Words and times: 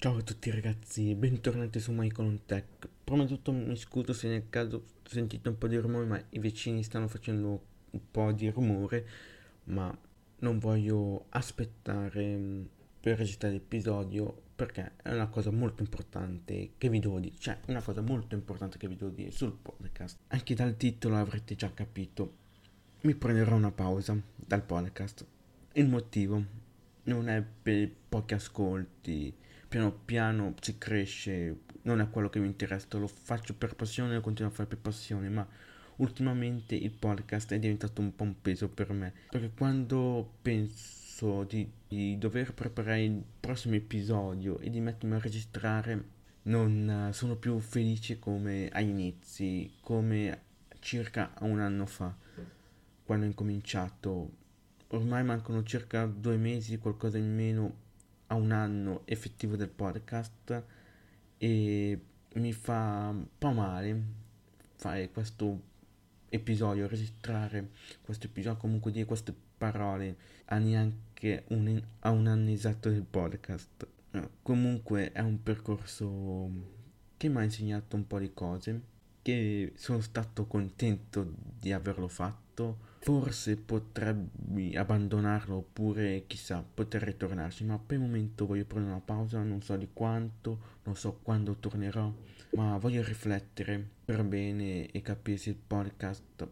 Ciao 0.00 0.18
a 0.18 0.22
tutti 0.22 0.48
ragazzi, 0.52 1.12
bentornati 1.16 1.80
su 1.80 1.90
Michael 1.90 2.42
Tech. 2.46 2.88
Prima 3.02 3.24
di 3.24 3.30
tutto 3.30 3.50
mi 3.50 3.74
scuso 3.74 4.12
se 4.12 4.28
nel 4.28 4.48
caso 4.48 4.84
sentite 5.02 5.48
un 5.48 5.58
po' 5.58 5.66
di 5.66 5.76
rumore, 5.76 6.06
ma 6.06 6.24
i 6.28 6.38
vicini 6.38 6.84
stanno 6.84 7.08
facendo 7.08 7.64
un 7.90 8.00
po' 8.08 8.30
di 8.30 8.48
rumore, 8.48 9.08
ma 9.64 9.92
non 10.38 10.60
voglio 10.60 11.24
aspettare 11.30 12.36
mm, 12.36 12.64
per 13.00 13.18
registrare 13.18 13.54
l'episodio 13.54 14.42
perché 14.54 14.92
è 15.02 15.12
una 15.12 15.26
cosa 15.26 15.50
molto 15.50 15.82
importante 15.82 16.74
che 16.78 16.88
vi 16.88 17.00
devo 17.00 17.18
dire, 17.18 17.34
cioè 17.36 17.58
una 17.66 17.82
cosa 17.82 18.00
molto 18.00 18.36
importante 18.36 18.78
che 18.78 18.86
vi 18.86 18.94
devo 18.94 19.10
dire 19.10 19.32
sul 19.32 19.58
podcast. 19.60 20.18
Anche 20.28 20.54
dal 20.54 20.76
titolo 20.76 21.16
avrete 21.16 21.56
già 21.56 21.72
capito. 21.74 22.34
Mi 23.00 23.16
prenderò 23.16 23.56
una 23.56 23.72
pausa 23.72 24.16
dal 24.36 24.62
podcast. 24.62 25.26
Il 25.72 25.88
motivo 25.88 26.40
non 27.02 27.28
è 27.28 27.42
per 27.42 27.90
pochi 28.08 28.34
ascolti 28.34 29.34
piano 29.68 29.92
piano 29.92 30.54
si 30.60 30.78
cresce, 30.78 31.60
non 31.82 32.00
è 32.00 32.08
quello 32.08 32.30
che 32.30 32.38
mi 32.38 32.46
interessa, 32.46 32.86
lo 32.98 33.06
faccio 33.06 33.54
per 33.54 33.74
passione 33.74 34.16
e 34.16 34.20
continuo 34.20 34.50
a 34.50 34.54
fare 34.54 34.68
per 34.68 34.78
passione, 34.78 35.28
ma 35.28 35.46
ultimamente 35.96 36.74
il 36.74 36.90
podcast 36.90 37.52
è 37.52 37.58
diventato 37.58 38.00
un 38.00 38.14
po' 38.14 38.24
un 38.24 38.40
peso 38.40 38.68
per 38.68 38.92
me, 38.92 39.12
perché 39.30 39.50
quando 39.54 40.36
penso 40.40 41.44
di, 41.44 41.70
di 41.86 42.16
dover 42.18 42.54
preparare 42.54 43.04
il 43.04 43.22
prossimo 43.38 43.74
episodio 43.74 44.58
e 44.58 44.70
di 44.70 44.80
mettermi 44.80 45.16
a 45.16 45.20
registrare, 45.20 46.16
non 46.42 47.10
sono 47.12 47.36
più 47.36 47.58
felice 47.58 48.18
come 48.18 48.68
agli 48.72 48.88
inizi, 48.88 49.70
come 49.80 50.42
circa 50.80 51.32
un 51.40 51.60
anno 51.60 51.84
fa, 51.84 52.16
quando 53.04 53.26
ho 53.26 53.28
incominciato. 53.28 54.30
Ormai 54.90 55.22
mancano 55.22 55.62
circa 55.64 56.06
due 56.06 56.38
mesi, 56.38 56.78
qualcosa 56.78 57.18
in 57.18 57.34
meno 57.34 57.86
a 58.28 58.34
un 58.34 58.52
anno 58.52 59.02
effettivo 59.04 59.56
del 59.56 59.68
podcast 59.68 60.62
e 61.38 62.00
mi 62.34 62.52
fa 62.52 63.08
un 63.10 63.26
po' 63.36 63.52
male 63.52 64.02
fare 64.76 65.10
questo 65.10 65.60
episodio, 66.28 66.86
registrare 66.86 67.70
questo 68.02 68.26
episodio, 68.26 68.58
comunque 68.58 68.92
dire 68.92 69.04
queste 69.04 69.34
parole 69.58 70.16
a 70.46 70.58
neanche 70.58 71.44
un, 71.48 71.82
a 72.00 72.10
un 72.10 72.26
anno 72.26 72.50
esatto 72.50 72.90
del 72.90 73.02
podcast. 73.02 73.86
Comunque 74.42 75.12
è 75.12 75.20
un 75.20 75.42
percorso 75.42 76.50
che 77.16 77.28
mi 77.28 77.38
ha 77.38 77.42
insegnato 77.42 77.96
un 77.96 78.06
po' 78.06 78.18
di 78.18 78.32
cose, 78.32 78.80
che 79.22 79.72
sono 79.74 80.00
stato 80.00 80.46
contento 80.46 81.34
di 81.58 81.72
averlo 81.72 82.08
fatto 82.08 82.87
Forse 83.00 83.56
potrei 83.56 84.74
abbandonarlo 84.74 85.56
oppure 85.56 86.24
chissà 86.26 86.62
poter 86.62 87.02
ritornarci, 87.02 87.64
ma 87.64 87.78
per 87.78 87.96
il 87.96 88.02
momento 88.02 88.44
voglio 88.44 88.64
prendere 88.64 88.94
una 88.94 89.02
pausa, 89.02 89.42
non 89.42 89.62
so 89.62 89.76
di 89.76 89.88
quanto, 89.92 90.76
non 90.82 90.96
so 90.96 91.18
quando 91.22 91.54
tornerò, 91.54 92.12
ma 92.50 92.76
voglio 92.76 93.02
riflettere 93.02 93.82
per 94.04 94.24
bene 94.24 94.90
e 94.90 95.00
capire 95.00 95.38
se 95.38 95.50
il 95.50 95.56
podcast 95.56 96.46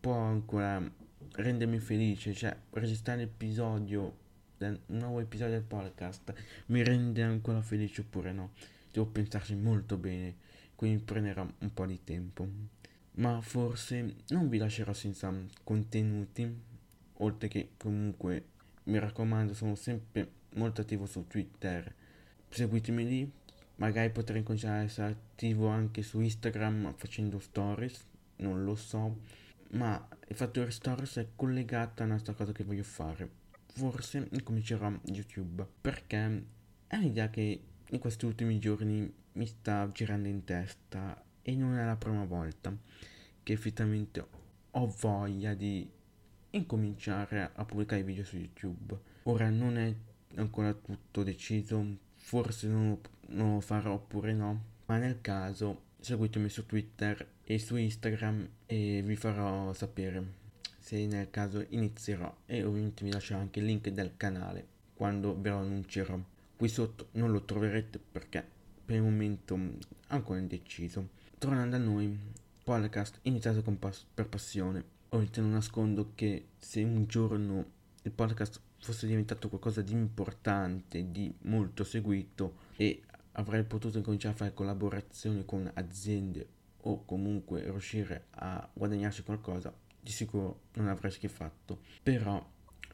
può 0.00 0.14
ancora 0.14 0.80
rendermi 1.32 1.78
felice, 1.78 2.32
cioè 2.32 2.56
registrare 2.70 3.20
l'episodio, 3.20 4.16
un 4.58 4.78
nuovo 4.86 5.20
episodio 5.20 5.54
del 5.54 5.62
podcast 5.62 6.32
mi 6.66 6.82
rende 6.82 7.22
ancora 7.22 7.60
felice 7.60 8.00
oppure 8.00 8.32
no. 8.32 8.52
Devo 8.90 9.06
pensarci 9.06 9.54
molto 9.54 9.96
bene, 9.96 10.34
quindi 10.74 11.02
prenderà 11.02 11.42
un 11.42 11.74
po' 11.74 11.86
di 11.86 12.02
tempo 12.02 12.48
ma 13.18 13.40
forse 13.40 14.16
non 14.28 14.48
vi 14.48 14.58
lascerò 14.58 14.92
senza 14.92 15.32
contenuti, 15.64 16.60
oltre 17.14 17.48
che 17.48 17.70
comunque 17.76 18.44
mi 18.84 18.98
raccomando 18.98 19.54
sono 19.54 19.74
sempre 19.74 20.30
molto 20.54 20.80
attivo 20.80 21.04
su 21.06 21.26
Twitter, 21.26 21.94
seguitemi 22.48 23.06
lì, 23.06 23.32
magari 23.76 24.10
potrei 24.10 24.42
cominciare 24.42 24.80
a 24.80 24.82
essere 24.82 25.10
attivo 25.10 25.68
anche 25.68 26.02
su 26.02 26.20
Instagram 26.20 26.94
facendo 26.96 27.38
stories, 27.38 28.06
non 28.36 28.64
lo 28.64 28.76
so, 28.76 29.20
ma 29.70 30.08
il 30.28 30.36
fattore 30.36 30.70
stories 30.70 31.16
è 31.16 31.28
collegato 31.34 32.02
a 32.02 32.06
un'altra 32.06 32.34
cosa 32.34 32.52
che 32.52 32.64
voglio 32.64 32.84
fare. 32.84 33.46
Forse 33.66 34.28
incomincerò 34.30 34.92
YouTube, 35.04 35.66
perché 35.80 36.44
è 36.86 36.96
un'idea 36.96 37.30
che 37.30 37.62
in 37.90 37.98
questi 37.98 38.26
ultimi 38.26 38.58
giorni 38.58 39.12
mi 39.32 39.46
sta 39.46 39.90
girando 39.92 40.28
in 40.28 40.44
testa 40.44 41.22
e 41.48 41.54
non 41.54 41.78
è 41.78 41.84
la 41.86 41.96
prima 41.96 42.26
volta 42.26 42.76
che 43.42 43.54
effettivamente 43.54 44.22
ho 44.70 44.94
voglia 45.00 45.54
di 45.54 45.90
incominciare 46.50 47.52
a 47.54 47.64
pubblicare 47.64 48.02
video 48.02 48.22
su 48.22 48.36
YouTube. 48.36 48.98
Ora 49.22 49.48
non 49.48 49.78
è 49.78 49.94
ancora 50.34 50.74
tutto 50.74 51.22
deciso, 51.22 51.82
forse 52.16 52.68
non, 52.68 53.00
non 53.28 53.54
lo 53.54 53.60
farò 53.60 53.94
oppure 53.94 54.34
no, 54.34 54.62
ma 54.84 54.98
nel 54.98 55.22
caso 55.22 55.84
seguitemi 56.00 56.50
su 56.50 56.66
Twitter 56.66 57.26
e 57.42 57.58
su 57.58 57.76
Instagram 57.76 58.46
e 58.66 59.02
vi 59.02 59.16
farò 59.16 59.72
sapere 59.72 60.36
se 60.78 61.06
nel 61.06 61.30
caso 61.30 61.64
inizierò 61.70 62.42
e 62.44 62.62
ovviamente 62.62 63.04
vi 63.04 63.10
lascerò 63.10 63.38
anche 63.38 63.60
il 63.60 63.64
link 63.64 63.88
del 63.88 64.18
canale 64.18 64.66
quando 64.92 65.34
ve 65.40 65.48
lo 65.48 65.60
annuncerò. 65.60 66.20
Qui 66.56 66.68
sotto 66.68 67.08
non 67.12 67.32
lo 67.32 67.46
troverete 67.46 67.98
perché 67.98 68.46
per 68.84 68.96
il 68.96 69.02
momento 69.02 69.58
ancora 70.08 70.40
indeciso. 70.40 71.16
Tornando 71.38 71.76
a 71.76 71.78
noi, 71.78 72.18
podcast 72.64 73.20
iniziato 73.22 73.62
pas- 73.62 74.04
per 74.12 74.28
passione. 74.28 74.82
Ovviamente 75.10 75.40
non 75.40 75.52
nascondo 75.52 76.10
che 76.16 76.48
se 76.58 76.82
un 76.82 77.06
giorno 77.06 77.64
il 78.02 78.10
podcast 78.10 78.60
fosse 78.80 79.06
diventato 79.06 79.48
qualcosa 79.48 79.80
di 79.80 79.92
importante, 79.92 81.12
di 81.12 81.32
molto 81.42 81.84
seguito 81.84 82.56
e 82.74 83.02
avrei 83.32 83.62
potuto 83.62 84.00
cominciare 84.00 84.34
a 84.34 84.36
fare 84.36 84.52
collaborazioni 84.52 85.44
con 85.44 85.70
aziende 85.74 86.44
o 86.78 87.04
comunque 87.04 87.62
riuscire 87.62 88.26
a 88.30 88.68
guadagnarci 88.72 89.22
qualcosa, 89.22 89.72
di 90.00 90.10
sicuro 90.10 90.62
non 90.72 90.88
avrei 90.88 91.12
schifato. 91.12 91.82
Però 92.02 92.44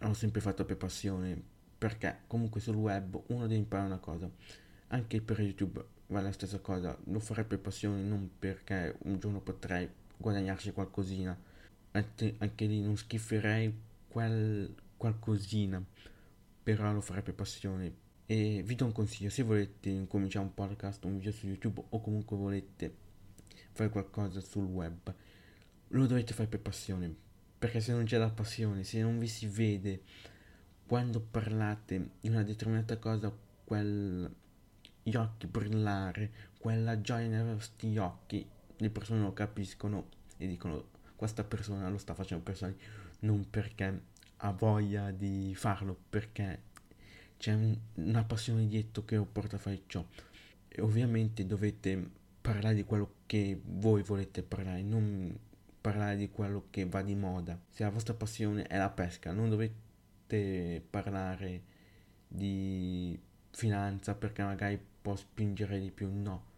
l'ho 0.00 0.14
sempre 0.14 0.42
fatto 0.42 0.66
per 0.66 0.76
passione, 0.76 1.42
perché 1.78 2.18
comunque 2.26 2.60
sul 2.60 2.76
web 2.76 3.18
uno 3.28 3.46
deve 3.46 3.54
imparare 3.54 3.88
una 3.88 3.98
cosa, 4.00 4.30
anche 4.88 5.22
per 5.22 5.40
YouTube 5.40 5.92
va 6.08 6.20
la 6.20 6.32
stessa 6.32 6.58
cosa, 6.60 6.96
lo 7.04 7.18
farei 7.20 7.44
per 7.44 7.60
passione, 7.60 8.02
non 8.02 8.30
perché 8.38 8.96
un 9.04 9.18
giorno 9.18 9.40
potrei 9.40 9.88
guadagnarci 10.16 10.72
qualcosina. 10.72 11.36
Anche, 11.92 12.34
anche 12.38 12.66
lì 12.66 12.80
non 12.82 12.96
schiferei 12.96 13.72
quel 14.08 14.74
qualcosina, 14.96 15.84
però 16.62 16.92
lo 16.92 17.00
farei 17.00 17.22
per 17.22 17.34
passione. 17.34 18.02
E 18.26 18.62
vi 18.64 18.74
do 18.74 18.86
un 18.86 18.92
consiglio, 18.92 19.28
se 19.28 19.42
volete 19.42 19.90
incominciare 19.90 20.44
un 20.44 20.54
podcast, 20.54 21.04
un 21.04 21.16
video 21.16 21.32
su 21.32 21.46
YouTube 21.46 21.82
o 21.90 22.00
comunque 22.00 22.36
volete 22.36 22.96
fare 23.72 23.90
qualcosa 23.90 24.40
sul 24.40 24.64
web, 24.64 25.14
lo 25.88 26.06
dovete 26.06 26.32
fare 26.32 26.48
per 26.48 26.60
passione. 26.60 27.14
Perché 27.58 27.80
se 27.80 27.92
non 27.92 28.04
c'è 28.04 28.18
la 28.18 28.30
passione, 28.30 28.84
se 28.84 29.00
non 29.00 29.18
vi 29.18 29.28
si 29.28 29.46
vede 29.46 30.02
quando 30.86 31.20
parlate 31.20 32.10
di 32.20 32.28
una 32.28 32.42
determinata 32.42 32.98
cosa, 32.98 33.32
quel 33.64 34.30
gli 35.04 35.14
occhi 35.16 35.46
brillare, 35.46 36.32
quella 36.58 37.00
gioia 37.00 37.28
nei 37.28 37.54
vostri 37.54 37.96
occhi, 37.98 38.44
le 38.76 38.90
persone 38.90 39.20
lo 39.20 39.34
capiscono 39.34 40.08
e 40.38 40.46
dicono 40.46 40.88
questa 41.14 41.44
persona 41.44 41.88
lo 41.88 41.98
sta 41.98 42.14
facendo 42.14 42.42
per 42.42 42.56
soldi, 42.56 42.82
non 43.20 43.48
perché 43.48 44.02
ha 44.38 44.50
voglia 44.50 45.10
di 45.10 45.52
farlo, 45.54 45.96
perché 46.08 46.62
c'è 47.36 47.52
un, 47.52 47.76
una 47.94 48.24
passione 48.24 48.66
dietro 48.66 49.04
che 49.04 49.16
lo 49.16 49.26
porta 49.26 49.56
a 49.56 49.58
fare 49.58 49.82
ciò. 49.86 50.04
E 50.68 50.80
ovviamente 50.80 51.46
dovete 51.46 52.10
parlare 52.40 52.74
di 52.74 52.84
quello 52.84 53.16
che 53.26 53.60
voi 53.62 54.02
volete 54.02 54.42
parlare, 54.42 54.82
non 54.82 55.38
parlare 55.80 56.16
di 56.16 56.30
quello 56.30 56.66
che 56.70 56.86
va 56.86 57.02
di 57.02 57.14
moda. 57.14 57.60
Se 57.68 57.84
la 57.84 57.90
vostra 57.90 58.14
passione 58.14 58.64
è 58.64 58.78
la 58.78 58.90
pesca, 58.90 59.32
non 59.32 59.50
dovete 59.50 60.82
parlare 60.88 61.62
di 62.26 63.18
finanza 63.50 64.14
perché 64.14 64.42
magari 64.42 64.92
può 65.04 65.14
spingere 65.16 65.78
di 65.78 65.90
più, 65.90 66.08
no. 66.10 66.52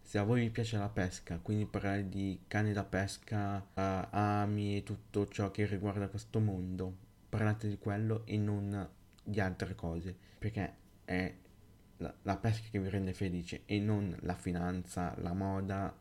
Se 0.00 0.18
a 0.18 0.22
voi 0.22 0.42
vi 0.42 0.50
piace 0.50 0.78
la 0.78 0.88
pesca, 0.88 1.40
quindi 1.42 1.66
parlare 1.66 2.08
di 2.08 2.42
cane 2.46 2.72
da 2.72 2.84
pesca, 2.84 3.56
uh, 3.58 4.06
ami 4.10 4.76
e 4.76 4.82
tutto 4.84 5.26
ciò 5.26 5.50
che 5.50 5.66
riguarda 5.66 6.06
questo 6.06 6.38
mondo, 6.38 6.94
parlate 7.28 7.68
di 7.68 7.76
quello 7.76 8.24
e 8.24 8.36
non 8.36 8.88
di 9.20 9.40
altre 9.40 9.74
cose, 9.74 10.16
perché 10.38 10.74
è 11.04 11.34
la, 11.96 12.14
la 12.22 12.36
pesca 12.36 12.68
che 12.70 12.78
vi 12.78 12.88
rende 12.88 13.12
felice 13.12 13.62
e 13.66 13.80
non 13.80 14.16
la 14.20 14.36
finanza, 14.36 15.12
la 15.18 15.34
moda, 15.34 15.92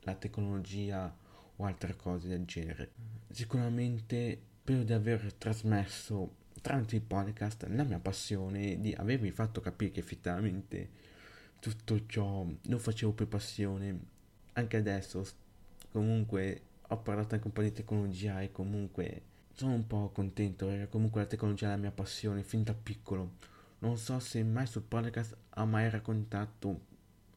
la 0.00 0.14
tecnologia 0.14 1.10
o 1.56 1.64
altre 1.64 1.96
cose 1.96 2.28
del 2.28 2.44
genere. 2.44 2.90
Sicuramente 3.30 4.42
spero 4.60 4.82
di 4.82 4.92
aver 4.92 5.32
trasmesso 5.32 6.34
tramite 6.60 6.96
il 6.96 7.02
podcast 7.02 7.66
la 7.68 7.84
mia 7.84 7.98
passione 7.98 8.80
di 8.80 8.92
avervi 8.92 9.30
fatto 9.30 9.60
capire 9.60 9.92
che 9.92 10.00
effettivamente 10.00 11.05
tutto 11.66 12.06
ciò 12.06 12.46
lo 12.66 12.78
facevo 12.78 13.12
per 13.12 13.26
passione. 13.26 13.98
Anche 14.52 14.76
adesso 14.76 15.26
comunque 15.90 16.60
ho 16.88 16.98
parlato 16.98 17.34
anche 17.34 17.48
un 17.48 17.52
po' 17.52 17.62
di 17.62 17.72
tecnologia 17.72 18.40
e 18.40 18.52
comunque 18.52 19.22
sono 19.52 19.72
un 19.72 19.86
po' 19.86 20.10
contento 20.10 20.66
perché 20.66 20.88
comunque 20.88 21.22
la 21.22 21.26
tecnologia 21.26 21.66
è 21.66 21.70
la 21.70 21.76
mia 21.76 21.90
passione 21.90 22.44
fin 22.44 22.62
da 22.62 22.74
piccolo. 22.74 23.32
non 23.80 23.98
so 23.98 24.18
se 24.20 24.42
mai 24.44 24.66
sul 24.66 24.82
podcast 24.82 25.36
ha 25.50 25.64
mai 25.64 25.90
raccontato 25.90 26.80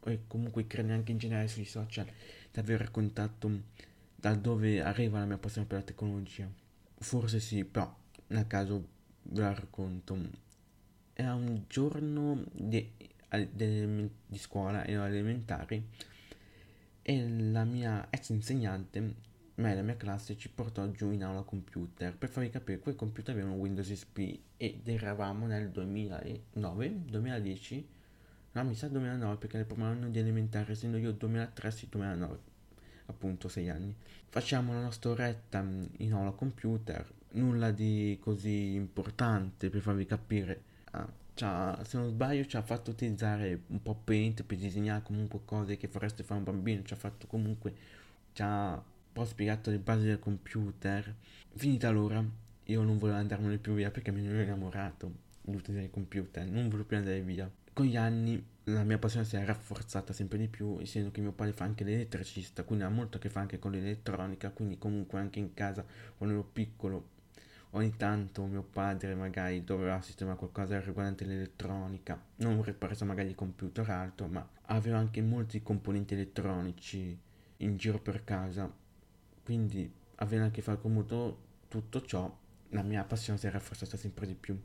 e 0.05 0.21
comunque 0.27 0.67
credo 0.67 0.93
anche 0.93 1.11
in 1.11 1.17
generale 1.17 1.47
sui 1.47 1.65
social 1.65 2.05
di 2.05 2.59
aver 2.59 2.79
raccontato 2.79 3.49
da 4.15 4.35
dove 4.35 4.81
arriva 4.81 5.19
la 5.19 5.25
mia 5.25 5.37
passione 5.37 5.67
per 5.67 5.79
la 5.79 5.83
tecnologia 5.83 6.49
forse 6.99 7.39
sì 7.39 7.65
però 7.65 7.93
nel 8.27 8.47
caso 8.47 8.87
ve 9.23 9.41
la 9.41 9.53
racconto 9.53 10.17
era 11.13 11.33
un 11.33 11.63
giorno 11.67 12.43
di, 12.53 12.91
di, 13.51 14.09
scuola 14.37 14.85
ero 14.85 15.03
elementari 15.05 15.83
e 17.01 17.29
la 17.29 17.63
mia 17.63 18.07
ex 18.09 18.29
insegnante 18.29 19.15
me 19.55 19.71
e 19.71 19.75
la 19.75 19.81
mia 19.81 19.97
classe 19.97 20.37
ci 20.37 20.49
portò 20.49 20.89
giù 20.91 21.11
in 21.11 21.23
aula 21.23 21.41
computer 21.41 22.15
per 22.15 22.29
farvi 22.29 22.49
capire 22.49 22.79
quei 22.79 22.95
computer 22.95 23.33
avevano 23.33 23.55
Windows 23.55 23.89
XP 23.89 24.39
ed 24.57 24.87
eravamo 24.87 25.45
nel 25.47 25.69
2009 25.69 27.05
2010 27.05 27.87
no 28.51 28.63
mi 28.63 28.75
sa 28.75 28.87
2009 28.87 29.37
perché 29.37 29.57
nel 29.57 29.65
primo 29.65 29.85
anno 29.85 30.09
di 30.09 30.19
elementare 30.19 30.71
essendo 30.71 30.97
io 30.97 31.11
2003 31.11 31.71
sì 31.71 31.87
2009 31.89 32.49
appunto 33.09 33.47
6 33.47 33.69
anni. 33.69 33.95
Facciamo 34.29 34.73
la 34.73 34.81
nostra 34.81 35.09
oretta 35.09 35.59
in 35.97 36.13
aula 36.13 36.31
computer 36.31 37.05
nulla 37.31 37.71
di 37.71 38.17
così 38.21 38.73
importante 38.73 39.69
per 39.69 39.81
farvi 39.81 40.05
capire. 40.05 40.61
Ah, 40.91 41.07
se 41.45 41.97
non 41.97 42.09
sbaglio 42.09 42.45
ci 42.45 42.57
ha 42.57 42.61
fatto 42.61 42.91
utilizzare 42.91 43.61
un 43.67 43.81
po' 43.81 43.95
paint 44.03 44.43
per 44.43 44.57
disegnare 44.57 45.01
comunque 45.03 45.41
cose 45.45 45.77
che 45.77 45.87
vorreste 45.87 46.23
fare 46.23 46.39
un 46.39 46.45
bambino 46.45 46.83
ci 46.83 46.93
ha 46.93 46.97
fatto 46.97 47.27
comunque 47.27 47.73
ci 48.33 48.41
ha 48.41 48.81
ho 49.21 49.25
spiegato 49.25 49.69
le 49.69 49.79
basi 49.79 50.05
del 50.05 50.19
computer. 50.19 51.13
Finita 51.55 51.89
l'ora, 51.89 52.23
io 52.65 52.83
non 52.83 52.97
volevo 52.97 53.17
andarmene 53.17 53.57
più 53.57 53.73
via 53.73 53.91
perché 53.91 54.11
mi 54.11 54.25
ero 54.25 54.41
innamorato 54.41 55.11
dell'utilizzare 55.41 55.87
il 55.87 55.91
computer, 55.91 56.45
non 56.45 56.69
volevo 56.69 56.85
più 56.85 56.97
andare 56.97 57.21
via. 57.21 57.49
Con 57.73 57.85
gli 57.85 57.97
anni 57.97 58.41
la 58.65 58.83
mia 58.83 58.97
passione 58.97 59.25
si 59.25 59.35
è 59.35 59.43
rafforzata 59.43 60.13
sempre 60.13 60.37
di 60.37 60.47
più, 60.47 60.77
essendo 60.79 61.11
che 61.11 61.21
mio 61.21 61.31
padre 61.31 61.53
fa 61.53 61.65
anche 61.65 61.83
l'elettricista, 61.83 62.63
quindi 62.63 62.85
ha 62.85 62.89
molto 62.89 63.17
a 63.17 63.19
che 63.19 63.29
fare 63.29 63.41
anche 63.41 63.59
con 63.59 63.71
l'elettronica, 63.71 64.51
quindi 64.51 64.77
comunque 64.77 65.19
anche 65.19 65.39
in 65.39 65.53
casa 65.53 65.83
quando 66.17 66.35
ero 66.35 66.43
piccolo 66.43 67.17
ogni 67.71 67.95
tanto 67.95 68.45
mio 68.45 68.63
padre 68.63 69.13
magari 69.15 69.63
doveva 69.63 70.01
sistemare 70.01 70.37
qualcosa 70.37 70.79
riguardante 70.79 71.25
l'elettronica, 71.25 72.19
non 72.37 72.61
ripresa 72.63 73.05
magari 73.05 73.29
il 73.29 73.35
computer 73.35 73.89
altro, 73.89 74.27
ma 74.27 74.47
aveva 74.63 74.97
anche 74.97 75.21
molti 75.21 75.61
componenti 75.61 76.13
elettronici 76.13 77.17
in 77.57 77.77
giro 77.77 77.99
per 77.99 78.23
casa. 78.23 78.71
Quindi 79.43 79.91
avendo 80.15 80.47
a 80.47 80.49
che 80.49 80.61
fare 80.61 80.79
con 80.79 80.93
molto, 80.93 81.47
tutto 81.67 82.01
ciò, 82.01 82.35
la 82.69 82.81
mia 82.81 83.03
passione 83.03 83.39
si 83.39 83.47
è 83.47 83.51
rafforzata 83.51 83.97
sempre 83.97 84.27
di 84.27 84.35
più. 84.35 84.59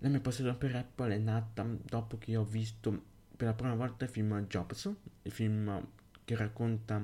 La 0.00 0.08
mia 0.08 0.20
passione 0.20 0.54
per 0.54 0.74
Apple 0.74 1.14
è 1.14 1.18
nata 1.18 1.66
dopo 1.82 2.18
che 2.18 2.36
ho 2.36 2.44
visto 2.44 3.14
per 3.36 3.48
la 3.48 3.54
prima 3.54 3.74
volta 3.74 4.04
il 4.04 4.10
film 4.10 4.46
Jobs, 4.46 4.90
il 5.22 5.30
film 5.30 5.86
che 6.24 6.36
racconta 6.36 7.00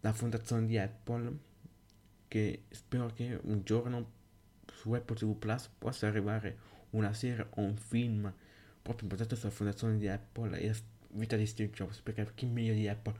la 0.00 0.12
fondazione 0.12 0.66
di 0.66 0.78
Apple, 0.78 1.36
che 2.28 2.64
spero 2.70 3.10
che 3.12 3.38
un 3.42 3.62
giorno 3.64 4.16
su 4.72 4.92
Apple 4.92 5.16
TV 5.16 5.34
Plus 5.36 5.68
possa 5.78 6.06
arrivare 6.06 6.58
una 6.90 7.12
serie 7.12 7.46
o 7.50 7.60
un 7.62 7.76
film 7.76 8.32
proprio 8.82 9.08
basato 9.08 9.34
sulla 9.34 9.50
fondazione 9.50 9.98
di 9.98 10.08
Apple 10.08 10.58
e 10.58 10.68
la 10.68 10.74
vita 11.10 11.36
di 11.36 11.46
Steve 11.46 11.70
Jobs, 11.72 12.00
perché 12.00 12.30
chi 12.34 12.46
meglio 12.46 12.74
di 12.74 12.88
Apple 12.88 13.14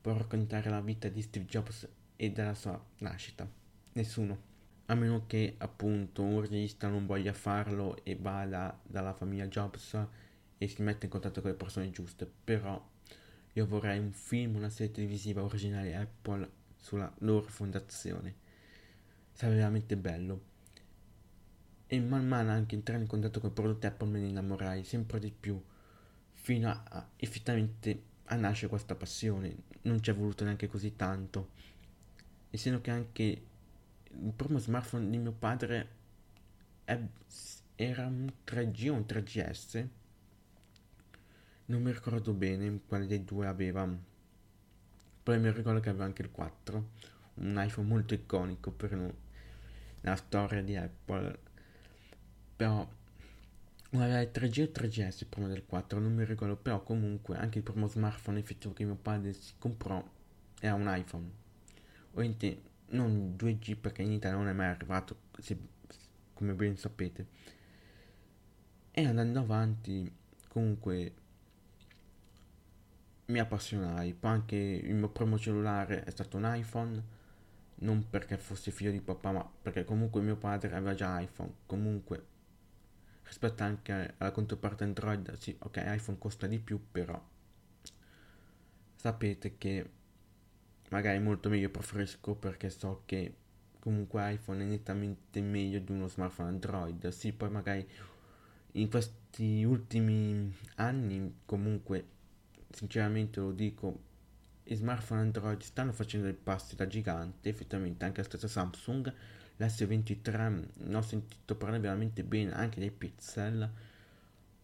può 0.00 0.16
raccontare 0.16 0.70
la 0.70 0.80
vita 0.80 1.08
di 1.08 1.22
Steve 1.22 1.46
Jobs 1.46 1.88
e 2.16 2.30
della 2.30 2.54
sua 2.54 2.82
nascita. 2.98 3.48
Nessuno. 3.92 4.48
A 4.86 4.94
meno 4.94 5.24
che 5.26 5.54
appunto 5.58 6.22
un 6.22 6.40
regista 6.40 6.88
non 6.88 7.06
voglia 7.06 7.32
farlo 7.32 8.04
e 8.04 8.16
vada 8.16 8.78
dalla 8.82 9.14
famiglia 9.14 9.46
Jobs 9.46 9.96
e 10.58 10.68
si 10.68 10.82
metta 10.82 11.06
in 11.06 11.10
contatto 11.10 11.40
con 11.40 11.50
le 11.50 11.56
persone 11.56 11.90
giuste. 11.90 12.30
Però 12.44 12.88
io 13.52 13.66
vorrei 13.66 13.98
un 13.98 14.12
film, 14.12 14.56
una 14.56 14.68
serie 14.68 14.92
televisiva 14.92 15.42
originale 15.42 15.94
Apple 15.94 16.48
sulla 16.76 17.12
loro 17.18 17.46
fondazione. 17.46 18.39
Sarebbe 19.32 19.56
veramente 19.56 19.96
bello. 19.96 20.48
E 21.86 22.00
man 22.00 22.26
mano 22.26 22.50
anche 22.50 22.74
entrare 22.74 23.00
in 23.00 23.08
contatto 23.08 23.40
con 23.40 23.50
i 23.50 23.52
prodotti 23.52 23.86
Apple 23.86 24.08
me 24.08 24.20
ne 24.20 24.28
innamorai 24.28 24.84
sempre 24.84 25.18
di 25.18 25.32
più. 25.32 25.60
Fino 26.32 26.68
a, 26.68 26.82
a 26.88 27.08
effettivamente 27.16 28.02
a 28.26 28.36
nascere 28.36 28.68
questa 28.68 28.94
passione. 28.94 29.56
Non 29.82 30.02
ci 30.02 30.10
è 30.10 30.14
voluto 30.14 30.44
neanche 30.44 30.68
così 30.68 30.94
tanto. 30.94 31.50
Essendo 32.50 32.80
che 32.80 32.90
anche 32.90 33.42
il 34.12 34.32
primo 34.34 34.58
smartphone 34.58 35.08
di 35.08 35.18
mio 35.18 35.32
padre 35.32 35.88
è, 36.84 36.98
era 37.76 38.06
un 38.06 38.30
3G 38.46 38.88
o 38.90 38.94
un 38.94 39.04
3GS. 39.06 39.86
Non 41.66 41.82
mi 41.82 41.92
ricordo 41.92 42.32
bene 42.32 42.80
quale 42.86 43.06
dei 43.06 43.24
due 43.24 43.46
aveva. 43.46 43.88
Poi 45.22 45.38
mi 45.38 45.50
ricordo 45.52 45.80
che 45.80 45.88
aveva 45.88 46.04
anche 46.04 46.22
il 46.22 46.30
4. 46.30 46.88
Un 47.34 47.62
iPhone 47.64 47.88
molto 47.88 48.14
iconico 48.14 48.70
per 48.70 48.92
noi. 48.92 49.14
Nella 50.00 50.16
storia 50.16 50.62
di 50.62 50.76
Apple. 50.76 51.38
Però 52.56 52.88
aveva 53.92 54.20
il 54.20 54.30
3G 54.32 54.62
o 54.62 54.80
3GS 54.80 55.26
prima 55.28 55.48
del 55.48 55.64
4, 55.66 55.98
non 55.98 56.14
mi 56.14 56.24
ricordo, 56.24 56.56
però 56.56 56.82
comunque 56.82 57.36
anche 57.36 57.58
il 57.58 57.64
primo 57.64 57.86
smartphone 57.86 58.38
effettivo 58.38 58.72
che 58.72 58.84
mio 58.84 58.94
padre 58.94 59.32
si 59.32 59.54
comprò 59.58 60.02
era 60.60 60.74
un 60.74 60.92
iPhone. 60.94 61.30
Ovviamente 62.12 62.62
non 62.88 63.34
2G 63.36 63.76
perché 63.76 64.02
in 64.02 64.12
Italia 64.12 64.36
non 64.36 64.48
è 64.48 64.52
mai 64.52 64.68
arrivato, 64.68 65.16
se, 65.38 65.56
come 66.34 66.54
ben 66.54 66.76
sapete. 66.76 67.26
E 68.92 69.06
andando 69.06 69.40
avanti, 69.40 70.12
comunque 70.48 71.14
mi 73.26 73.38
appassionai. 73.38 74.12
Poi 74.14 74.30
anche 74.30 74.56
il 74.56 74.94
mio 74.94 75.08
primo 75.08 75.38
cellulare 75.38 76.04
è 76.04 76.10
stato 76.10 76.36
un 76.36 76.50
iPhone, 76.54 77.02
non 77.80 78.08
perché 78.08 78.38
fossi 78.38 78.70
figlio 78.70 78.90
di 78.90 79.00
papà, 79.00 79.32
ma 79.32 79.52
perché 79.62 79.84
comunque 79.84 80.20
mio 80.20 80.36
padre 80.36 80.74
aveva 80.74 80.94
già 80.94 81.18
iPhone. 81.20 81.52
Comunque 81.66 82.26
rispetto 83.24 83.62
anche 83.62 84.14
alla 84.18 84.32
controparte 84.32 84.84
Android, 84.84 85.32
sì, 85.34 85.56
ok, 85.58 85.82
iPhone 85.86 86.18
costa 86.18 86.46
di 86.46 86.58
più, 86.58 86.80
però 86.90 87.22
sapete 88.96 89.56
che 89.56 89.90
magari 90.90 91.18
molto 91.20 91.48
meglio 91.48 91.70
preferisco 91.70 92.34
perché 92.34 92.68
so 92.70 93.02
che 93.06 93.34
comunque 93.78 94.32
iPhone 94.32 94.62
è 94.62 94.66
nettamente 94.66 95.40
meglio 95.40 95.78
di 95.78 95.92
uno 95.92 96.08
smartphone 96.08 96.48
Android. 96.50 97.08
Sì, 97.08 97.32
poi 97.32 97.50
magari 97.50 97.88
in 98.72 98.90
questi 98.90 99.64
ultimi 99.64 100.54
anni, 100.76 101.40
comunque, 101.46 102.06
sinceramente 102.70 103.40
lo 103.40 103.52
dico, 103.52 104.08
i 104.72 104.76
smartphone 104.76 105.20
Android 105.20 105.60
stanno 105.60 105.92
facendo 105.92 106.26
dei 106.26 106.34
passi 106.34 106.76
da 106.76 106.86
gigante, 106.86 107.48
effettivamente 107.48 108.04
anche 108.04 108.20
la 108.20 108.26
stessa 108.26 108.48
Samsung 108.48 109.12
l'S23 109.56 110.64
ne 110.74 110.96
ho 110.96 111.02
sentito 111.02 111.54
parlare 111.54 111.80
veramente 111.80 112.24
bene 112.24 112.52
anche 112.52 112.80
dei 112.80 112.90
pixel 112.90 113.70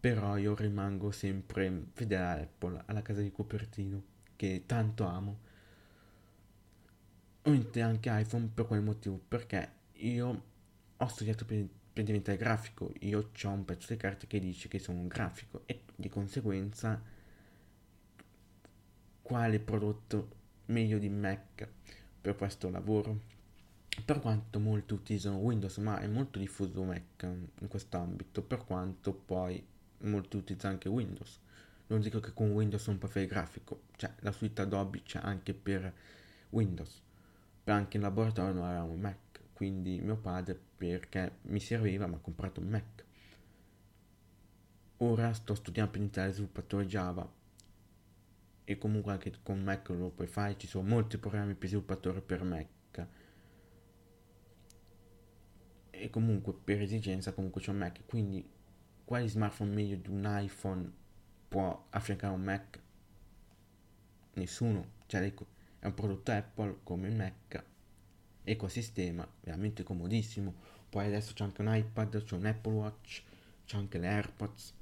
però 0.00 0.36
io 0.36 0.54
rimango 0.54 1.10
sempre 1.10 1.88
fedele 1.92 2.22
a 2.22 2.32
Apple 2.32 2.82
alla 2.86 3.02
casa 3.02 3.20
di 3.20 3.30
Cupertino 3.30 4.14
che 4.36 4.62
tanto 4.66 5.04
amo. 5.04 5.38
Ovviamente 7.42 7.80
anche 7.80 8.10
iPhone 8.12 8.50
per 8.52 8.66
quale 8.66 8.82
motivo 8.82 9.20
perché 9.26 9.70
io 9.94 10.42
ho 10.96 11.06
studiato 11.08 11.44
per 11.44 11.66
diventare 12.04 12.36
grafico 12.36 12.92
io 13.00 13.30
ho 13.42 13.48
un 13.48 13.64
pezzo 13.64 13.92
di 13.92 13.98
carta 13.98 14.26
che 14.26 14.38
dice 14.38 14.68
che 14.68 14.78
sono 14.78 15.00
un 15.00 15.08
grafico 15.08 15.62
e 15.66 15.82
di 15.94 16.08
conseguenza 16.08 17.00
quale 19.26 19.58
prodotto 19.58 20.28
meglio 20.66 20.98
di 20.98 21.08
Mac 21.08 21.68
per 22.20 22.36
questo 22.36 22.70
lavoro 22.70 23.34
per 24.04 24.20
quanto 24.20 24.60
molti 24.60 24.92
utilizzano 24.94 25.38
Windows, 25.38 25.78
ma 25.78 25.98
è 25.98 26.06
molto 26.06 26.38
diffuso 26.38 26.84
Mac 26.84 27.22
in 27.22 27.66
questo 27.66 27.96
ambito, 27.96 28.42
per 28.42 28.64
quanto 28.64 29.12
poi 29.12 29.64
molti 30.00 30.36
utilizzano 30.36 30.74
anche 30.74 30.88
Windows. 30.88 31.40
Non 31.88 32.00
dico 32.00 32.20
che 32.20 32.32
con 32.32 32.50
Windows 32.50 32.86
non 32.86 32.98
puoi 32.98 33.10
fare 33.10 33.24
il 33.24 33.30
grafico, 33.30 33.82
cioè 33.96 34.12
la 34.20 34.32
suite 34.32 34.62
Adobe 34.62 35.02
c'è 35.02 35.18
anche 35.22 35.54
per 35.54 35.92
Windows, 36.50 37.00
però 37.64 37.76
anche 37.76 37.96
in 37.96 38.02
laboratorio 38.02 38.52
non 38.52 38.64
avevamo 38.64 38.94
Mac, 38.94 39.40
quindi 39.52 40.00
mio 40.00 40.16
padre 40.16 40.60
perché 40.76 41.38
mi 41.42 41.58
serviva 41.60 42.06
mi 42.06 42.14
ha 42.14 42.18
comprato 42.18 42.60
un 42.60 42.68
Mac. 42.68 43.04
Ora 44.98 45.32
sto 45.32 45.54
studiando 45.54 45.90
per 45.90 46.00
diventare 46.00 46.32
sviluppatore 46.32 46.86
Java 46.86 47.28
e 48.68 48.78
comunque 48.78 49.12
anche 49.12 49.32
con 49.44 49.62
Mac 49.62 49.88
lo 49.90 50.10
puoi 50.10 50.26
fare, 50.26 50.58
ci 50.58 50.66
sono 50.66 50.88
molti 50.88 51.18
programmi 51.18 51.54
per 51.54 51.68
sviluppatore 51.68 52.20
per 52.20 52.42
Mac. 52.42 53.06
E 55.90 56.10
comunque 56.10 56.52
per 56.52 56.82
esigenza 56.82 57.32
comunque 57.32 57.60
c'è 57.60 57.70
un 57.70 57.78
Mac. 57.78 58.04
Quindi 58.06 58.44
quali 59.04 59.28
smartphone 59.28 59.72
meglio 59.72 59.96
di 59.96 60.08
un 60.08 60.26
iPhone 60.28 60.92
può 61.46 61.86
affiancare 61.90 62.34
un 62.34 62.42
Mac? 62.42 62.80
Nessuno. 64.34 64.94
Cioè 65.06 65.32
è 65.78 65.86
un 65.86 65.94
prodotto 65.94 66.32
Apple 66.32 66.78
come 66.82 67.06
il 67.06 67.14
Mac 67.14 67.64
ecosistema 68.42 69.26
veramente 69.42 69.84
comodissimo. 69.84 70.52
Poi 70.88 71.06
adesso 71.06 71.34
c'è 71.34 71.44
anche 71.44 71.62
un 71.62 71.72
iPad 71.72 72.24
c'è 72.24 72.34
un 72.34 72.46
Apple 72.46 72.72
Watch 72.72 73.22
c'è 73.64 73.76
anche 73.76 73.98
le 73.98 74.08
AirPods 74.08 74.74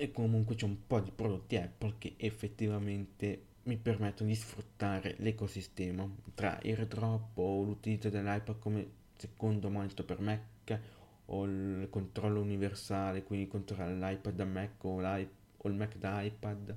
e 0.00 0.12
comunque 0.12 0.54
c'è 0.54 0.64
un 0.64 0.86
po' 0.86 1.00
di 1.00 1.10
prodotti 1.10 1.56
Apple 1.56 1.96
che 1.98 2.14
effettivamente 2.16 3.48
mi 3.64 3.76
permettono 3.76 4.30
di 4.30 4.34
sfruttare 4.34 5.14
l'ecosistema 5.18 6.08
tra 6.34 6.58
AirDrop 6.62 7.36
o 7.36 7.62
l'utilizzo 7.62 8.08
dell'iPad 8.08 8.58
come 8.58 8.90
secondo 9.18 9.68
monitor 9.68 10.06
per 10.06 10.20
Mac 10.20 10.80
o 11.26 11.44
il 11.44 11.86
controllo 11.90 12.40
universale, 12.40 13.24
quindi 13.24 13.46
controllare 13.46 13.92
l'iPad 13.94 14.34
da 14.34 14.44
Mac 14.46 14.82
o, 14.84 15.02
o 15.02 15.68
il 15.68 15.74
Mac 15.74 15.98
da 15.98 16.22
iPad. 16.22 16.76